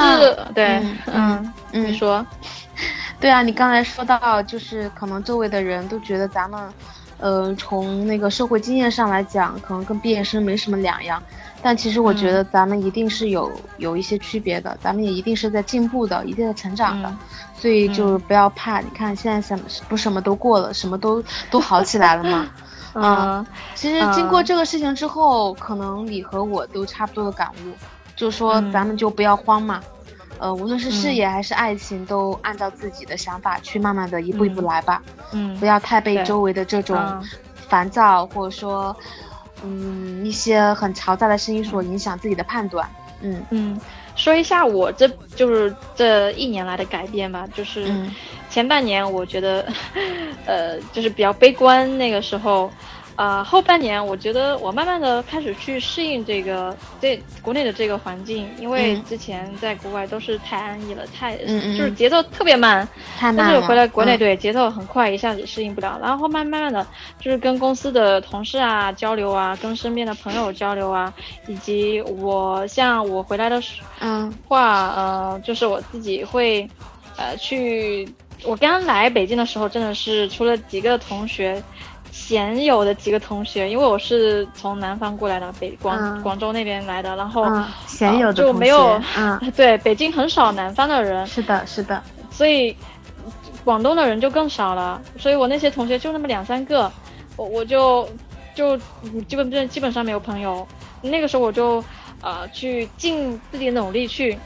[0.55, 2.27] 对，嗯，你说，
[3.21, 6.73] 对啊，你刚才说到，就是可能周围的人都觉得咱们。
[7.21, 11.23] 呃，从那个社会经验上来讲，可能跟毕业生没什么两样，
[11.63, 17.15] 但其实我觉得咱们一定是有有一些区别的，咱们也一定是在进步的，一定在成长的，
[17.55, 18.81] 所以就是不要怕。
[18.81, 22.47] 你看现在什么不什么都过了，什么都都好起来了嘛。
[22.95, 27.73] 嗯，其实经过这个事情之后，可能你和我都差不多的感悟，
[28.17, 29.81] 就是说咱们就不要慌嘛。
[30.40, 35.03] 呃，无论是事业还是爱情，都按照自己的想法去慢慢的一步一步来吧。
[35.33, 36.98] 嗯，不要太被周围的这种
[37.68, 38.96] 烦躁或者说，
[39.62, 42.88] 嗯，一些很嘈杂的声音所影响自己的判断。
[43.20, 43.81] 嗯嗯，
[44.16, 47.94] 说一下我这就是这一年来的改变吧，就是
[48.48, 49.68] 前半年我觉得，
[50.46, 52.70] 呃，就是比较悲观，那个时候。
[53.21, 65.99] 呃，后半年我觉得我慢慢的开始去适应这个这国内的这个环境，因为之前在国外都是太安逸了，太就是节奏特别慢，太慢但是回来国内对节奏很快，一下子适应不了。
[66.01, 66.87] 然后慢慢慢的，
[67.21, 71.13] 就是跟公司的同事啊交流啊，跟身边的朋友交流啊，
[71.47, 76.67] 以及我像我回来的时嗯话，呃，就是我自己会，
[77.19, 78.09] 呃，去
[78.45, 81.63] 我刚来北京的时候，真的是除了几个同学。
[82.12, 87.46] 鲜有的几个同学，因为我是从南方过来的，北广广州那边来的，然后
[87.87, 89.01] 鲜有的就没有，
[89.57, 92.77] 对，北京很少南方的人，是的，是的，所以
[93.64, 96.90] 广东的人就更少了，所以我那些同学就那么两三个，
[97.37, 98.09] 我我就
[98.55, 98.77] 就
[99.29, 100.66] 基本基本上没有朋友，
[101.01, 101.83] 那个时候我就
[102.20, 104.38] 呃去尽自己的努力去。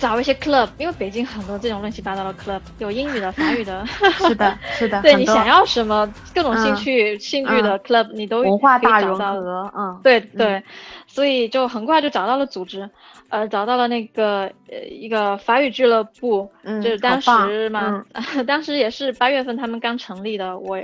[0.00, 3.84] 找一些 club，因为北京很多这种乱七八糟的 club，有英语的、法语的。
[4.26, 5.00] 是的，是的。
[5.02, 9.70] 对你想要什么各种兴趣、兴趣的 club，你都文化大融合。
[9.76, 10.62] 嗯，对对，
[11.06, 12.88] 所以就很快就找到了组织，
[13.28, 18.02] 呃，找到了那个呃一个法语俱乐部，就是当时嘛，
[18.48, 20.76] 当时也是八月份他们刚成立的，我，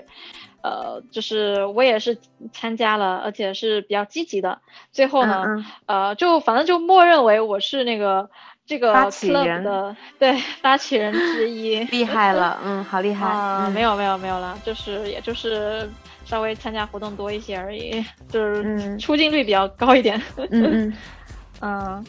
[0.62, 2.18] 呃，就是我也是
[2.52, 4.58] 参加了，而且是比较积极的。
[4.92, 8.28] 最后呢，呃，就反正就默认为我是那个。
[8.66, 13.70] 这个发起人的对发起人之一， 厉害了，嗯，好厉害啊！
[13.72, 15.88] 没有没有没有了，就是也就是
[16.24, 20.20] 稍微参加活动多一些而已，就是出镜率比较高一点。
[20.36, 20.92] 嗯嗯
[21.62, 22.06] 嗯，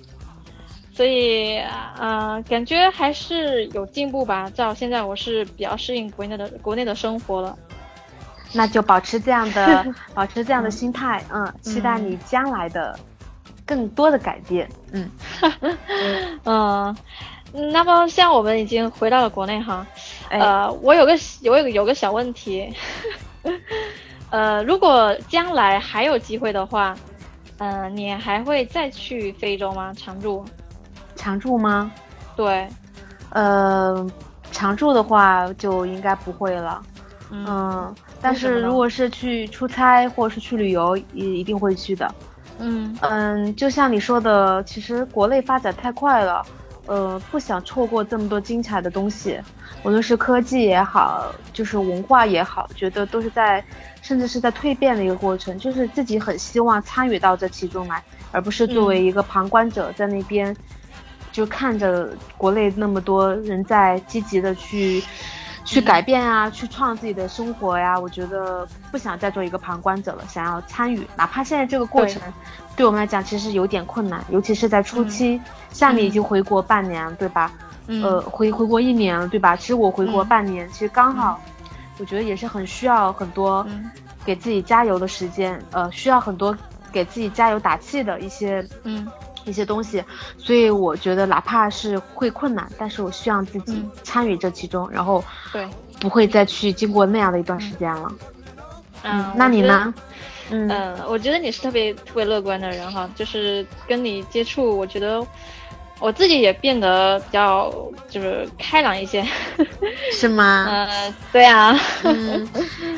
[0.93, 4.51] 所以啊，感觉还是有进步吧。
[4.55, 7.55] 到现在我是比较适应国内的国内的生活了。
[8.53, 12.97] 那就保持这样的 保持这样的心态，嗯，期待你将来的。
[13.67, 15.11] 更多的改变，嗯，
[16.45, 16.97] 嗯，
[17.71, 19.85] 那么像我们已经回到了国内哈，
[20.29, 21.13] 呃，我有个
[21.45, 22.73] 我有有个小问题，
[24.31, 26.95] 呃，如果将来还有机会的话，
[27.57, 29.93] 嗯，你还会再去非洲吗？
[29.97, 30.45] 常住？
[31.17, 31.91] 常住吗？
[32.37, 32.65] 对，
[33.31, 34.07] 呃，
[34.53, 36.81] 常住的话就应该不会了，
[37.31, 42.09] 嗯，但是如果是去出差或者是去旅游，也一定会去的。
[42.59, 46.47] 嗯嗯，就像你说的，其实国内发展太快了，
[46.85, 49.39] 呃，不想错过这么多精彩的东西，
[49.83, 53.63] 无论是科技也好，就是文化也好，觉得都是在，
[54.01, 60.57] 甚至是在蜕变的一个过程，就是自己很希望参与到这其中来，而不是作为一个旁观者在那边，
[61.31, 65.07] 就看着国内那么多人在积极的去。
[65.67, 67.99] 去改变啊，去创自己的生活呀！
[67.99, 72.21] 我觉得不想再做一个旁观者了，想要参与，哪怕现在这个过程，
[72.77, 75.39] 对我们来讲其实有点困难，尤其是在初期。
[75.73, 77.51] 像你已经回国半年，对吧？
[77.87, 79.57] 呃，回回国一年了，对吧？
[79.57, 81.37] 其实我回国半年，其实刚好，
[81.99, 83.67] 我觉得也是很需要很多
[84.23, 86.57] 给自己加油的时间，呃，需要很多
[86.93, 89.05] 给自己加油打气的一些，嗯。
[89.49, 90.03] 一些东西，
[90.37, 95.67] 所以我觉得哪怕是会困难，但是我希望自己参与这其中，然后对，
[95.99, 98.11] 不会再去经过那样的一段时间了。
[99.03, 99.93] 嗯，那你呢？
[100.49, 105.25] 嗯，我觉得你是特别特别乐观的人哈，就是跟你接触，我觉得
[105.99, 107.73] 我自己也变得比较
[108.09, 109.25] 就是开朗一些，
[110.11, 110.67] 是吗？
[110.69, 111.77] 嗯，对啊。
[112.03, 112.47] 嗯，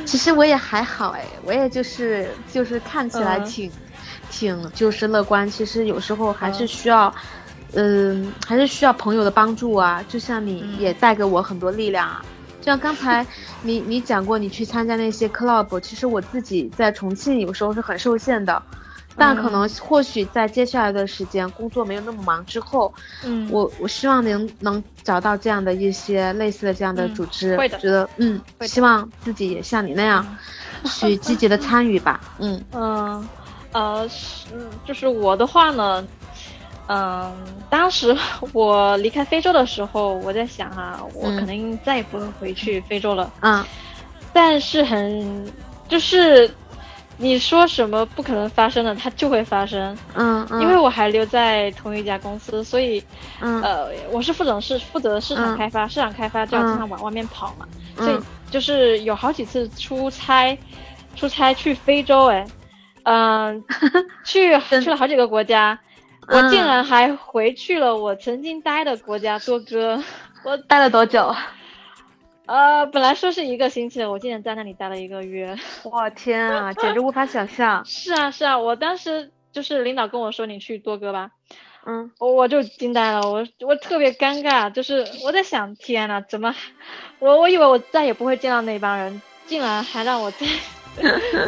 [0.05, 3.71] 其实我也还好哎，我也就是就是看起来挺。
[4.29, 7.13] 挺就是乐观，其实有时候还是需要，
[7.73, 10.03] 嗯，还是需要朋友的帮助啊。
[10.07, 12.23] 就像你也带给我很多力量啊，
[12.59, 13.25] 就像刚才
[13.63, 18.61] 你你讲过，你去参加那些 club，其实我自己在重庆有时候是很受限的，
[19.15, 30.25] 但可能或许在接下来的时间工作没有那么忙之后，嗯，我我希望能能找到这样的一些类似的这样的组织，会的觉得嗯，希望自己也像你那样
[30.85, 32.63] 去积极的参与吧， 嗯。
[32.71, 33.27] 嗯
[33.73, 34.47] 呃是
[34.85, 36.05] 就是我的话呢。
[36.91, 37.31] 嗯，
[37.69, 38.17] 当时
[38.51, 43.31] 我离开非洲的时候，我在想啊，我可能再也不会回去非洲了。
[43.41, 43.63] 嗯，
[44.33, 45.53] 但是很
[45.87, 46.49] 就是
[47.17, 49.95] 你说什么不可能发生的，它就会发生。
[50.15, 53.03] 嗯因为我还留在同一家公司，所以
[53.39, 57.67] 嗯呃，我是负责是负责市场开发，市场开发就要经常往外面跑嘛，
[57.97, 60.57] 所以就是有好几次出差，
[61.15, 62.43] 出差去非洲，哎，
[63.03, 63.63] 嗯，
[64.25, 65.79] 去去了好几个国家。
[66.27, 69.99] 我竟然还回去了我曾经待的国家多哥，
[70.43, 71.33] 我待了多久？
[72.45, 75.55] 呃，本来说是一个星期的，我竟然在那里待了一个月。
[75.83, 77.83] 我天啊，简直无法想象。
[77.85, 81.31] 是啊是啊，我当时就是领导跟我说你去多哥吧，
[81.85, 86.53] 嗯，我我就惊呆了，我我特别尴尬，就是我在想，天呐，怎么，
[87.17, 90.45] 我我以为我再也不会见到那帮人，竟然还让我再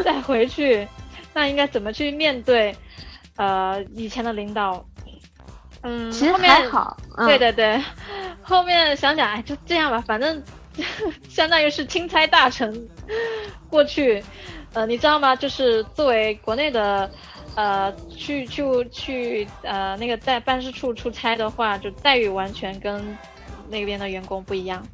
[0.04, 0.86] 再回去，
[1.32, 2.74] 那应该怎么去面对？
[3.36, 4.84] 呃，以前的领导，
[5.82, 7.82] 嗯，其实还好，对对对，
[8.42, 10.42] 后面想想，哎，就这样吧，反正
[11.30, 12.88] 相当于是钦差大臣
[13.70, 14.22] 过去，
[14.74, 15.34] 呃，你知道吗？
[15.34, 17.10] 就是作为国内的，
[17.54, 23.16] 呃，去去去呃那个在办事处出差的话，就待遇完全跟
[23.70, 24.86] 那边的员工不一样。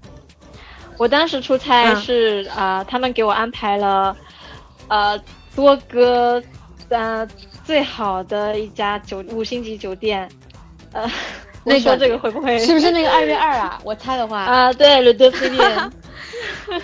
[0.96, 4.16] 我当时出差是啊，他们给我安排了，
[4.88, 5.20] 呃，
[5.58, 6.40] 多哥，
[6.88, 7.26] 呃。
[7.64, 10.26] 最好的一家酒五星级酒店，
[10.92, 11.06] 呃，
[11.62, 13.78] 那说这个会不会是不是那个二月二啊？
[13.84, 15.90] 我猜的话啊，对，Le d e i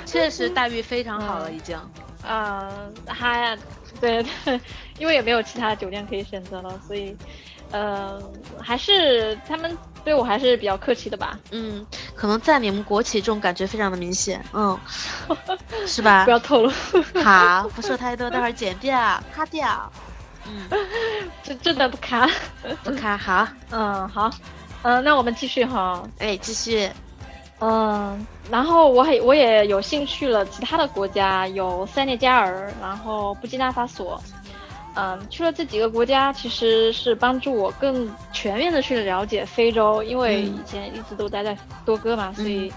[0.04, 1.74] 确实待遇非常好了，已经。
[2.22, 2.70] 啊，
[3.08, 3.56] 还
[3.98, 4.60] 对对，
[4.98, 7.16] 因为也没有其他的酒店可以选择了，所以，
[7.70, 8.20] 呃，
[8.60, 9.74] 还是他们
[10.04, 11.38] 对我还是比较客气的吧。
[11.50, 14.78] 嗯，可能在你们国企这种感觉非常的明显，嗯，
[15.86, 16.24] 是吧？
[16.24, 16.70] 不要透露。
[17.22, 19.90] 好，不说太多， 待会儿剪掉，卡掉。
[20.46, 20.68] 嗯，
[21.42, 22.28] 这真的不卡，
[22.82, 24.30] 不卡好，嗯好，
[24.82, 26.90] 嗯那我们继续哈，哎继续，
[27.60, 34.22] 嗯，然后我还我也有兴趣了其他的国家，有塞内加尔，然后布基纳法索，
[34.94, 42.72] 嗯去了这几个国家，其实是帮助我更全面的去了解非洲，因为以前一直都待在多哥嘛，所以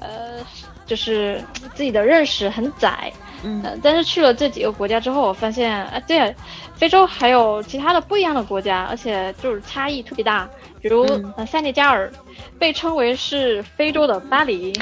[0.00, 0.44] 呃
[0.86, 1.42] 就是
[1.74, 3.12] 自己的认识很窄。
[3.44, 6.32] 嗯，但是去了这几个国家之后，我发现，啊，对，
[6.76, 10.48] 非洲还有其他的不一样的国家，而且就是差异特别大。
[10.80, 11.04] 比如，
[11.36, 12.12] 呃，塞内加尔
[12.58, 14.72] 被称为是非洲的巴黎，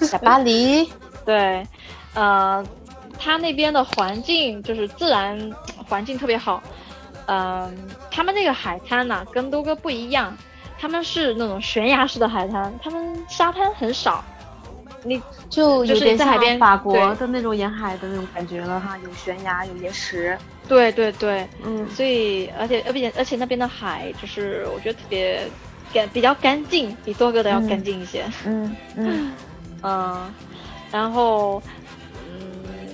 [0.00, 0.88] 小巴黎。
[1.24, 1.64] 对，
[2.14, 2.64] 呃，
[3.18, 5.50] 它那边的环境就是自然
[5.88, 6.62] 环境特别好。
[7.26, 7.76] 嗯，
[8.10, 10.34] 他们那个海滩呐，跟多哥不一样，
[10.78, 14.24] 他们是那种悬崖式的海滩，他们沙滩很少。
[15.04, 20.36] 你就有点在海边，法国的那种沿海的那种感觉了哈，有悬崖，有岩石。
[20.66, 25.48] 对对对，嗯，所以而且而且而且那边的海就是我觉得特别
[25.92, 28.24] 干，比较干净，比多哥的要干净一些。
[28.44, 29.32] 嗯嗯
[29.82, 30.34] 嗯，
[30.90, 31.77] 然后嗯，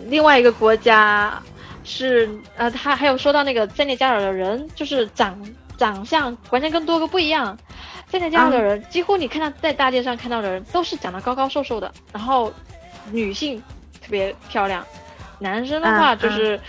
[0.09, 1.41] 另外一个国家
[1.83, 5.39] 是呃，他还有说到那个塞内加尔的人，就是长
[5.77, 7.57] 长相完全跟多哥不一样。
[8.11, 12.53] 塞内加尔的人，几乎你看到在大街上看到的人，都是长得高高瘦瘦的，然后
[13.11, 13.59] 女性
[14.01, 14.87] 特别漂亮，
[15.41, 16.61] 男生的话就是，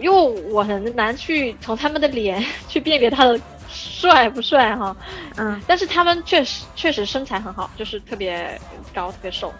[0.00, 0.16] 因为
[0.50, 3.38] 我很难去从他们的脸 去辨别他的
[3.76, 4.96] 帅不帅哈，
[5.36, 8.60] 嗯，但是他们确实确实身材很好，就是特别
[8.94, 9.52] 高特别瘦，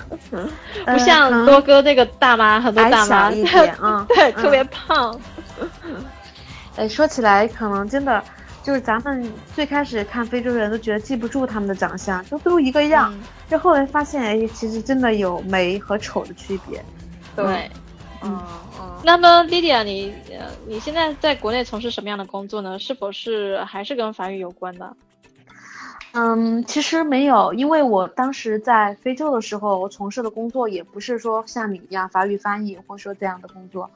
[0.86, 3.30] 不像多哥那个大妈很多大妈，
[3.82, 5.18] 嗯，对，特别胖。
[6.76, 8.22] 哎，说起来可能真的。
[8.62, 13.14] 就是咱们最开始看非洲人都觉得记不住他们的长相，就都一个样。
[13.46, 16.82] 就后来发现，哎，其实真的有美和丑的区别。
[17.36, 17.70] 对，
[18.24, 18.40] 嗯
[18.80, 18.90] 嗯。
[19.04, 22.78] 那么莉莉亚，你呃，你现在在国内从事什么样的工作呢？
[22.78, 24.96] 是否是还是跟法语有关的？
[26.12, 33.90] 嗯，其实没有，因为我当时在非洲的时候，我从事的工作也不是说像你一样法语翻译或者说这样的工作，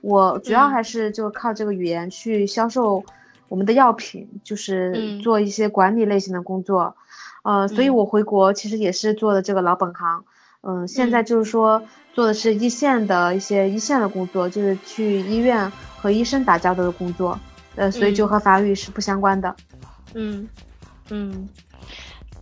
[0.00, 3.04] 我主要还是就靠这个语言去销售。
[3.46, 6.96] 我们的药品就是做一些管理类型的工作，
[7.42, 10.24] 呃，所以我回国其实也是做的这个老本行，
[10.62, 11.82] 嗯，现在就是说
[12.14, 17.38] 做的是一线的一些一线的工作，就是去医院和医生打交道的工作，
[17.74, 19.54] 呃，所以就和法语是不相关的。
[20.14, 20.48] 嗯
[21.10, 21.48] 嗯，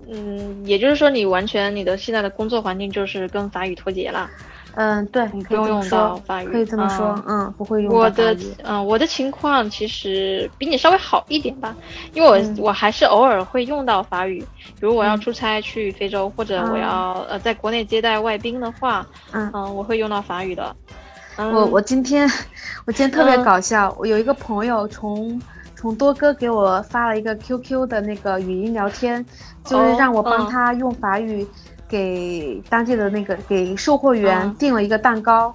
[0.06, 4.30] 嗯，也就是说你完全你的现在的工作环境就是跟法语脱节了。
[4.74, 11.76] 嗯，对，你可以用到法语，可以这么说，嗯，不会用我的，嗯，我的情况其实比你稍微好一点吧，
[12.14, 14.40] 因为我我还是偶尔会用到法语，
[14.80, 19.50] 比如我要出差去非洲，或者我要呃在国内接待外宾的话，嗯。
[19.54, 20.74] 嗯，我会用到法语的。
[21.36, 22.28] 我我今天
[22.86, 25.40] 我今天特别搞笑，我有一个朋友从
[25.76, 29.24] 从多哥给我发了一个 QQ 的那个语音聊天，
[29.64, 31.46] 就是让我帮他用法语。
[31.92, 35.54] 给当地的那个给售货员订了一个蛋糕，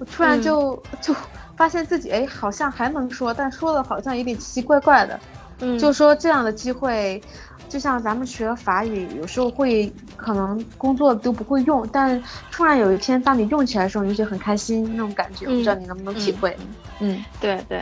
[0.00, 1.14] 我突然就就
[1.56, 5.20] 发现自己哎，好像还能说，但说的好像有点奇奇怪怪的。
[5.60, 7.22] 嗯，就说这样的机会，
[7.68, 12.20] 就像咱们学法语，有时候会可能工作都不会用，但
[12.50, 15.46] 突然有一天当你用起来的时候，你就很开心那种感觉。
[15.46, 16.56] 我不知道你能不能体会？
[16.98, 17.80] 嗯，对对，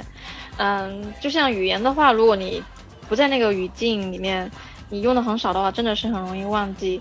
[0.58, 2.62] 嗯，就像语言的话，如果你
[3.08, 4.50] 不在那个语境里面，
[4.90, 7.00] 你用的很少的话，真的是很容易忘记。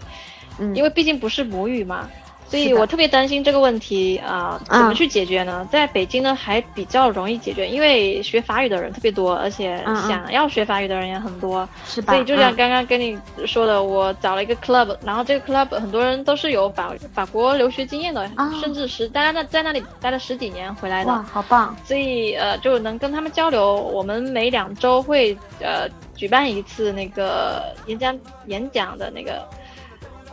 [0.59, 2.09] 嗯，因为毕竟不是母语嘛，
[2.47, 5.67] 所以我特别担心这个问题啊，怎么去解决呢？
[5.71, 12.13] 在北京呢还比较容易解决，因为学法语的人特别多，而且想要学法语的人也很多，是吧？
[12.13, 18.29] 所以就像刚刚跟你说的，我找了一个 club，然后这个 club 很多人都是有法法国留学经验的，
[18.61, 21.75] 甚至是待在那在那里待了十几年回来的，哇，好棒！
[21.83, 23.75] 所以呃就能跟他们交流。
[23.75, 29.43] 我们每两周会呃举办一次那个演讲演讲的那个。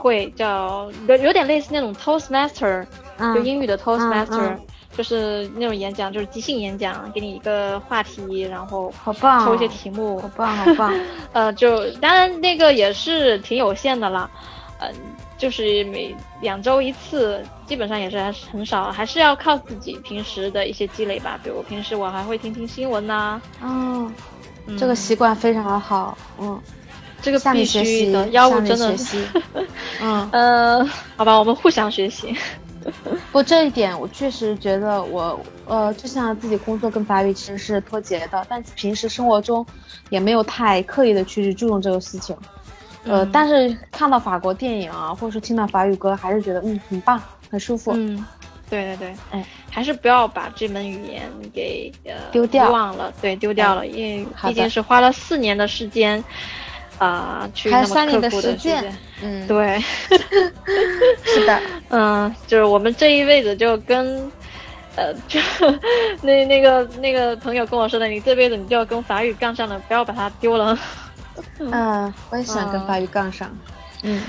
[0.01, 2.87] 会叫有有点类似那种 Toastmaster，
[3.35, 4.57] 就英语的 Toastmaster，
[4.97, 10.95] 就是那种演讲，就是即兴演讲，给你一个话题，然后好棒，抽一些题目，好棒好棒。
[11.33, 14.31] 呃，就当然那个也是挺有限的了，
[14.81, 14.91] 嗯，
[15.37, 21.39] 就是每两周一次，基本上也是还是很少，还是要靠自己平时的一些积累吧。
[21.45, 23.41] 比如平时我还会听听新闻呐。
[23.61, 24.11] 哦，
[24.79, 26.59] 这个习惯非常的好，嗯。
[27.23, 28.95] 这个必须的，要不真的，
[30.01, 30.85] 嗯呃，
[31.17, 32.35] 好吧，我们互相学习。
[33.31, 39.65] 不，这一点我确实觉得我呃，就像自己工作跟法语其实是脱节的，但平时生活中
[40.09, 42.35] 也没有太刻意的去注重这个事情。
[43.05, 47.93] 呃，但是看到法国电影啊，或者是听到法语歌，还是觉得嗯很棒，很舒服。
[47.95, 48.25] 嗯，
[48.71, 56.25] 对对对，哎，还是不要把这门语言给呃丢掉忘了，对，丢掉了，因为毕竟是花了四年的时间。
[57.01, 59.81] 啊，去那么刻苦的实践，嗯，对，
[61.25, 64.31] 是的， 嗯，就是我们这一辈子就跟，
[64.97, 65.41] 呃，就
[66.21, 70.79] 那那个那个朋友跟我说的，你这辈子你就要跟法语杠上了，不要把它丢了。
[71.59, 73.51] 嗯，我也想跟法语杠上。
[74.03, 74.23] 嗯，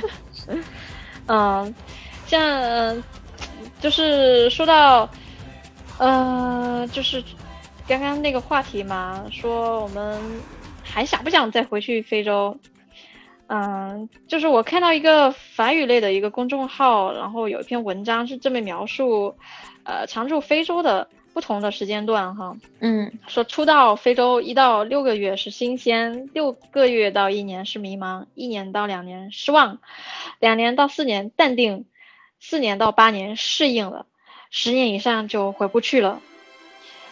[1.28, 1.76] 嗯，
[2.26, 3.03] 像
[3.82, 5.09] 就是说到，
[5.97, 7.22] 呃，就是
[7.86, 10.17] 刚刚那个话题嘛，说我们。
[10.93, 12.57] 还想不想再回去非洲？
[13.47, 19.35] 嗯，就是我看到一个法语类的一个公众号，然后有一篇文章是这么描述，
[19.83, 22.55] 呃，常驻非洲的不同的时间段哈。
[22.79, 29.79] 嗯，说初到非洲一到六个月是新鲜，六个月到一年是迷茫，一年到两年失望，
[30.39, 31.85] 两年到四年淡定，
[32.39, 34.05] 四年到八年适应了，
[34.49, 36.21] 十年以上就回不去了。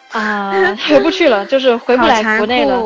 [0.18, 2.82] 啊， 回不去了，就是回不来国内了。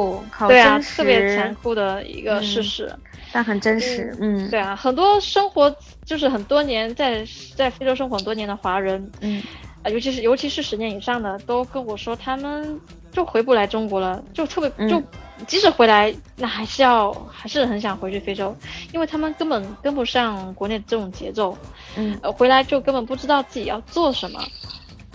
[0.47, 2.93] 对啊，特别残酷的一个事实，
[3.31, 4.15] 但很真实。
[4.19, 5.73] 嗯，对啊，很多生活
[6.05, 9.41] 就是很多年在在非洲生活很多年的华人，嗯，
[9.83, 12.79] 啊，尤其是尤其是十年以上的，都跟我说他们
[13.11, 15.01] 就回不来中国了，就特别就
[15.47, 18.53] 即使回来，那还是要还是很想回去非洲，
[18.91, 21.57] 因为他们根本跟不上国内这种节奏。
[21.95, 24.43] 嗯，回来就根本不知道自己要做什么。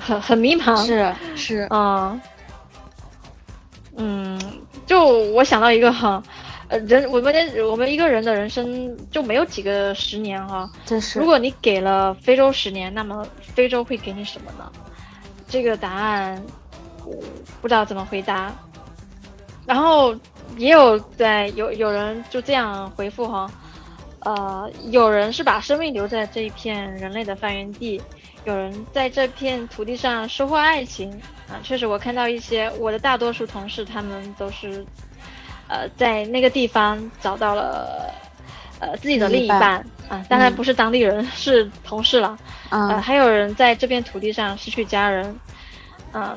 [0.08, 2.18] 很很迷茫，是是啊，
[3.96, 4.40] 嗯，
[4.86, 6.22] 就我想到一个哈，
[6.68, 7.34] 呃，人我们
[7.70, 11.18] 我们一个人的人生就没有几个十年哈，真是。
[11.18, 14.72] 如果你给了非洲十年，那么非洲会给你什么呢？
[15.46, 16.42] 这个答案
[17.04, 17.14] 我
[17.60, 18.50] 不知道怎么回答。
[19.66, 20.16] 然后
[20.56, 23.50] 也有在有有人就这样回复哈，
[24.20, 28.00] 呃，有人是把生命留在这一片人类的发源地。
[28.48, 31.12] 有人在这片土地上收获爱情
[31.48, 34.84] 啊，确实，我看到一些我的大多数同事，他们都是，
[35.68, 38.10] 呃，在那个地方找到了，
[38.80, 42.38] 呃，自己的另一半啊，当然不是当地人， 是同事了。
[42.70, 45.38] 呃，还有人在这片土地上失去家人，
[46.14, 46.34] 嗯，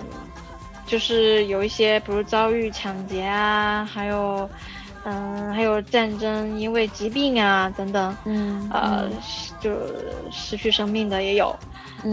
[0.86, 4.50] 就是有一些，比如遭遇抢劫啊，还有，
[5.06, 9.10] 嗯，还有战争，因为疾病啊等等，嗯，呃，
[9.62, 9.72] 就
[10.30, 11.58] 失去生命的也有。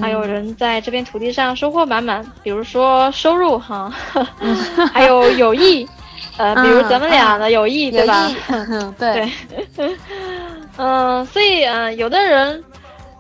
[0.00, 3.92] 还有人在这片土地上收获满满，比如说收入哈，
[4.92, 5.88] 还有友谊，
[6.36, 8.30] 呃，比如咱们俩的友谊，对吧？
[8.98, 9.30] 对，
[10.76, 12.62] 嗯，所以呃，有的人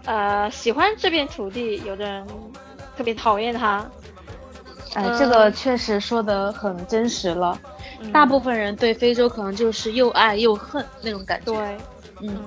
[0.04, 2.26] 呃喜欢这片土地，有的人
[2.96, 3.84] 特别讨厌它。
[4.94, 7.58] 哎，嗯这个确实说的很真实了。
[8.00, 11.52] 嗯大部分人对非洲可能就是又爱又恨那种感觉。
[11.52, 11.76] 对，
[12.22, 12.38] 嗯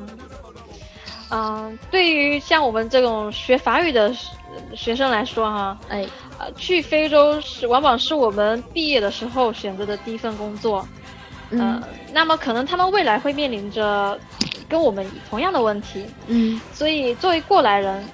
[1.32, 4.30] 嗯，嗯，对于像我们这种学法语的学
[4.76, 6.06] 学生来说哈，哎，
[6.38, 10.88] 呃，去非洲是往往是我们毕业的时候选择的第一份工作。
[11.50, 14.18] 嗯呃，那么可能他们未来会面临着
[14.70, 18.06] 跟我们同样的问题，嗯所以作为过来人，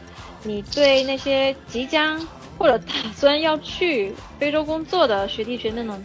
[0.41, 2.19] 你对那些即将
[2.57, 6.03] 或者打算要去非洲工作的学弟学妹们，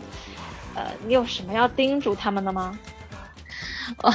[0.75, 2.79] 呃，你有什么要叮嘱他们的吗？
[4.03, 4.11] 哦，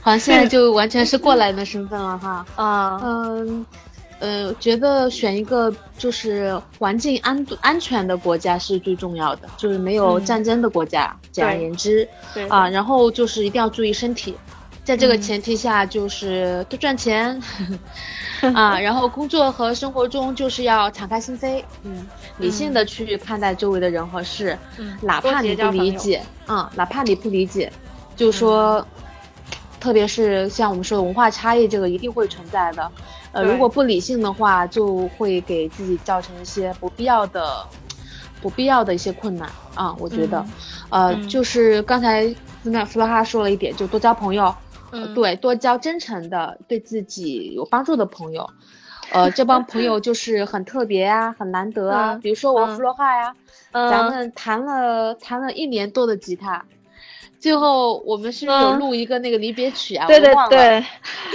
[0.00, 2.46] 好像现在就完全是过来人的身份了哈。
[2.56, 3.66] 啊、嗯，
[4.20, 11.14] 呃，觉得选一个就是环境安安全的国家是最重要的，就是没有嗯战争的国家。
[11.30, 14.36] 简而言之，对啊，，然后就是一定要注意身体，
[14.84, 17.40] 在这个嗯前提下，就是多赚钱
[18.54, 22.06] 啊，然后工作和生活中就是要敞开心扉，嗯，
[22.38, 27.72] 理性的去看待周围的人和事，嗯，哪怕你不理解，嗯，哪怕你不理解，
[28.16, 28.84] 就说，
[29.80, 32.90] 特别是像我们说的文化差异，这个一定会存在的。
[33.32, 37.66] 呃，如果不理性的话，就会给自己造成一些不必要的、
[38.40, 39.48] 不必要的一些困难。
[39.74, 39.94] 啊。
[40.00, 40.44] 我觉得，
[40.90, 41.28] 呃，嗯。
[41.28, 44.54] 就是刚才那弗洛哈说了一点，就多交朋友，
[45.14, 48.48] 对，多交真诚的、对自己有帮助的朋友。
[49.12, 52.14] 呃， 这帮朋友就是很特别啊，很难得啊。
[52.14, 52.20] 嗯。
[52.20, 52.76] 比如说我嗯。
[52.76, 53.34] 弗洛哈呀，
[53.72, 56.64] 嗯，咱们弹了弹了一年多的吉他，
[57.40, 60.06] 最后我们是不是有嗯录一个那个离别曲啊？
[60.06, 60.34] 对对。
[60.50, 60.84] 对，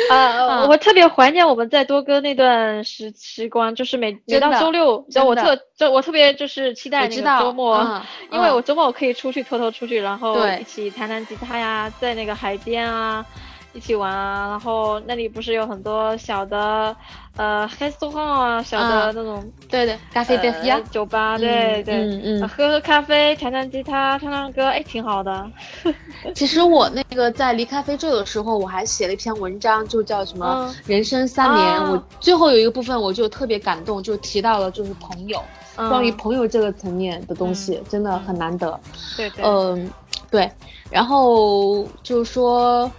[0.10, 8.02] 啊、嗯我特别怀念我们在多哥那段时时光，就是每每到周六，我特就我特别就是期待那个周末，嗯
[8.32, 13.26] 因为嗯我周末我可以出去偷偷出去，然后一起弹弹吉他呀，在那个海边啊
[13.74, 16.96] 一起玩啊，然后那里不是有很多小的
[17.36, 21.96] 呃 restaurant 啊，小的嗯那种、对对，咖啡店呀呃，酒吧，对对。
[22.24, 25.50] 嗯喝喝咖啡，弹弹吉他，唱唱歌，哎，挺好的。
[25.84, 25.94] 嗯。
[26.36, 31.74] 其实我那个在离开非洲的时候，我还写了一篇文章，就叫什么嗯“人生三年”。
[31.82, 35.42] 啊我最后有一个部分我就特别感动，就提到了就是朋友，
[35.78, 38.80] 嗯、关于朋友这个层面的东西，真的很难得。
[39.18, 39.92] 对对，嗯，
[40.30, 40.50] 对，
[40.90, 42.90] 然后就是说，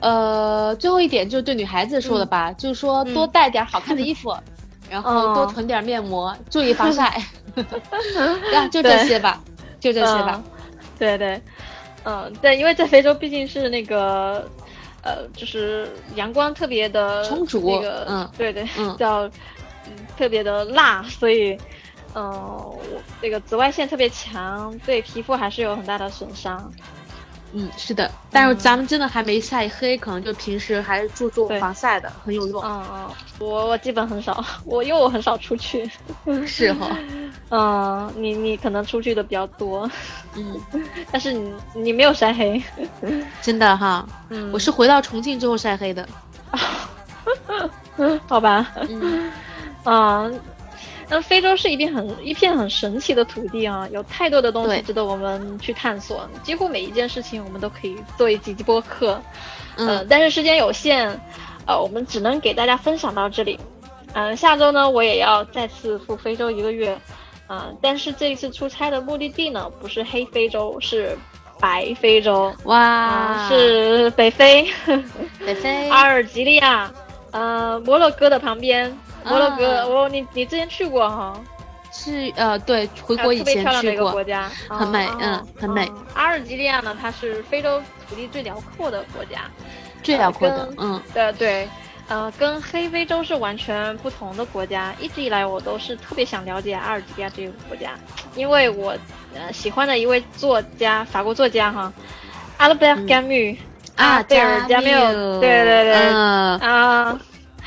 [0.00, 3.14] 呃，最后一点就是对女孩子说的吧，就是说嗯。
[3.14, 4.36] 多带点好看的衣服，
[4.88, 7.06] 然后多哦囤点面膜，注意防晒，
[8.54, 9.42] 啊，就这些吧，
[9.80, 10.42] 就这些吧。
[10.44, 10.44] 嗯。
[10.98, 11.42] 对对，
[12.04, 14.50] 嗯，对，因为在非洲毕竟是那个，
[15.02, 18.30] 呃，就是阳光特别的充足那个，嗯。
[18.36, 18.96] 对对，嗯。
[18.98, 19.30] 叫
[19.86, 21.58] 嗯特别的辣，所以，
[22.14, 26.74] 嗯、我这个紫外线特别强，对皮肤还是有很大的损伤。
[27.52, 32.62] 嗯，是的，但是嗯咱们真的还没晒黑，可能就平时还是注重防晒的，很有用。
[32.62, 35.88] 嗯嗯，我我基本很少，我因为我很少出去。
[36.46, 36.96] 是哈，
[37.50, 39.90] 嗯，你你可能出去的比较多，
[40.34, 40.60] 嗯，
[41.10, 42.62] 但是你你没有晒黑。
[43.40, 46.06] 真的哈， 嗯，我是回到重庆之后晒黑的。
[48.28, 48.70] 好吧。
[48.88, 49.32] 嗯，
[49.84, 50.40] 嗯，
[51.08, 56.28] 那非洲是一片很一片很神奇的土地啊，有太多的东西值得我们去探索。
[56.42, 59.20] 几乎每一件事情我们都可以做一集播客，
[59.76, 61.08] 呃嗯，但是时间有限，
[61.64, 63.58] 呃，我们只能给大家分享到这里。
[64.14, 66.98] 嗯、下周呢，我也要再次赴非洲一个月，
[67.48, 71.16] 嗯、但是这一次出差的目的地呢，不是黑非洲，是
[71.60, 74.68] 白非洲，哇，啊、是北非，
[75.38, 75.88] 北非。
[75.90, 76.90] 阿尔及利亚，
[77.30, 78.96] 呃，摩洛哥的旁边。
[79.26, 81.38] 摩洛哥，啊我、你你之前去过哈？
[81.92, 85.86] 是呃，对，回呃国以前去过一个国，家，很美哦嗯很美。
[85.88, 89.42] 嗯阿尔及利亚呢，它是非洲土地最辽阔的国家，
[90.02, 91.02] 最辽阔的跟，嗯。
[91.14, 91.68] 对对，
[92.08, 94.94] 呃，跟黑非洲是完全不同的国家。
[95.00, 97.92] 一直以来，我都是特别想了解阿尔及利亚这个国家，
[98.34, 98.94] 因为我
[99.34, 101.90] 呃喜欢的一位作家，法国作家哈，
[102.58, 103.06] 阿勒贝尔·嗯。
[103.06, 103.56] 甘缪
[103.94, 106.58] 啊，贝尔·加缪，对对对，嗯。
[106.58, 107.18] 啊，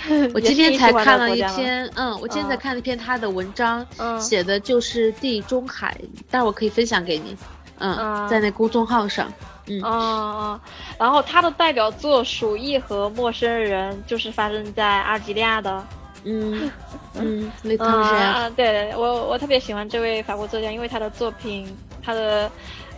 [0.33, 4.19] 我今天才看了一篇，嗯，我今天才嗯看了一篇他的文章，嗯。
[4.21, 5.97] 写的就是地中海，
[6.29, 7.35] 待会儿可以分享给你，
[7.79, 8.27] 嗯，嗯。
[8.27, 9.31] 在那公众号上，
[9.67, 9.81] 嗯。
[9.83, 10.59] 嗯嗯，
[10.97, 15.85] 然后他的代表作《鼠疫和陌生人》就是发生在阿尔及利亚的。
[16.25, 16.69] 嗯
[17.15, 21.73] 嗯，雷嗯腾人，啊，对对，我我特别喜欢这位法国作家，因为他的作品，
[22.03, 22.51] 他的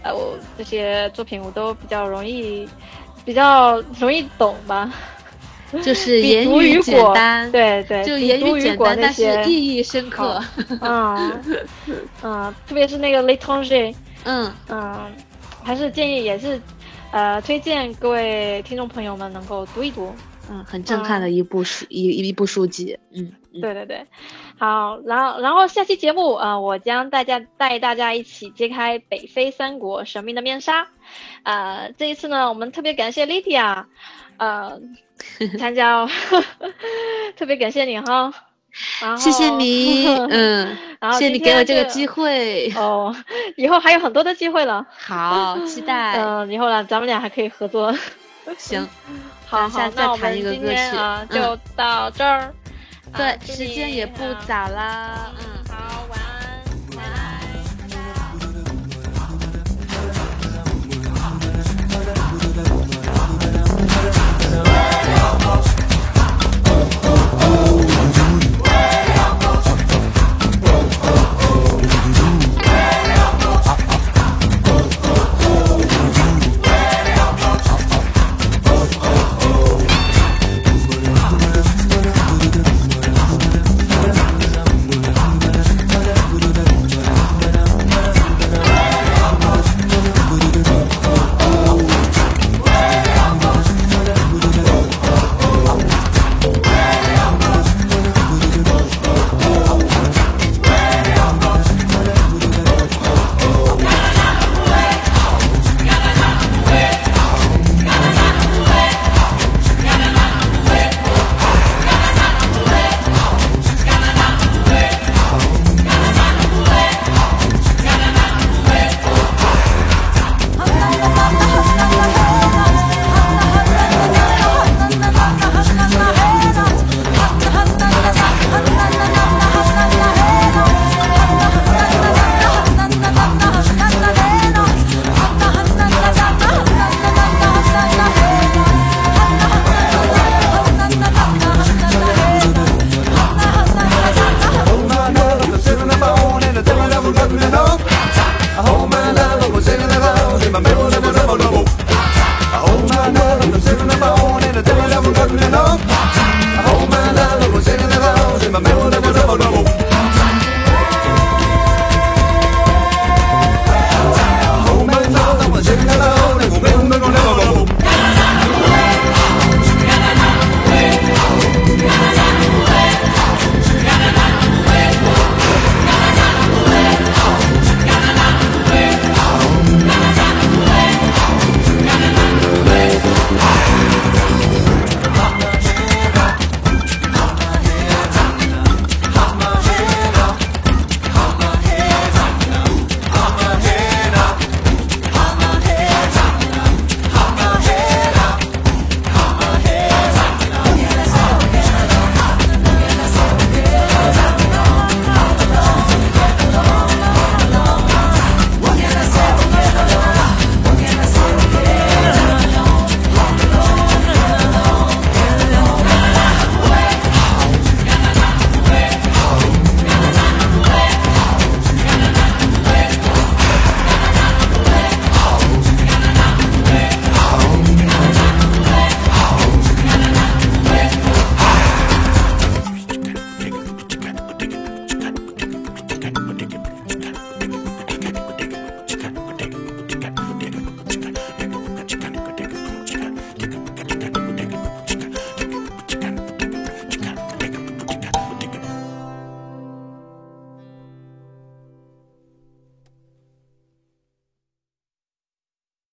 [0.04, 2.68] 呃，我这些作品我都比较容易，
[3.24, 4.92] 比较容易懂吧。
[5.82, 10.42] 就是言语简单，，对对，就言语简单，但是些，意义深刻，
[10.82, 11.42] 嗯
[12.24, 13.94] 嗯，特别是那个《L'étranger》，
[14.26, 14.52] 嗯。
[14.70, 15.12] 嗯，
[15.64, 16.60] 还是建议也是，
[17.12, 20.14] 呃，推荐各位听众朋友们能够读一读。
[20.50, 24.06] 嗯，很震撼的一部书一一部书籍，嗯，对对对，
[24.58, 30.88] 好，然后然后下期节目啊，我将大家带大家一起揭开北非三国神秘的面纱，
[31.44, 33.86] 呃，这一次呢，我们特别感谢 Lydia，
[34.38, 34.82] 呃，
[35.60, 36.10] 参加哦，
[37.38, 38.34] 特别感谢你哈。
[39.18, 42.72] 谢谢你， 嗯，然后谢谢你给我这个机会。
[42.78, 43.14] 哦，
[43.58, 47.94] 以后还有很多的机会了，好期待，嗯，以后呢，咱们俩还可以合作，
[48.58, 48.88] 行，
[49.46, 50.96] 好，下再弹一个歌曲。
[50.96, 52.54] 啊，就到这儿，
[53.18, 55.51] 对，时间也不早啦，嗯。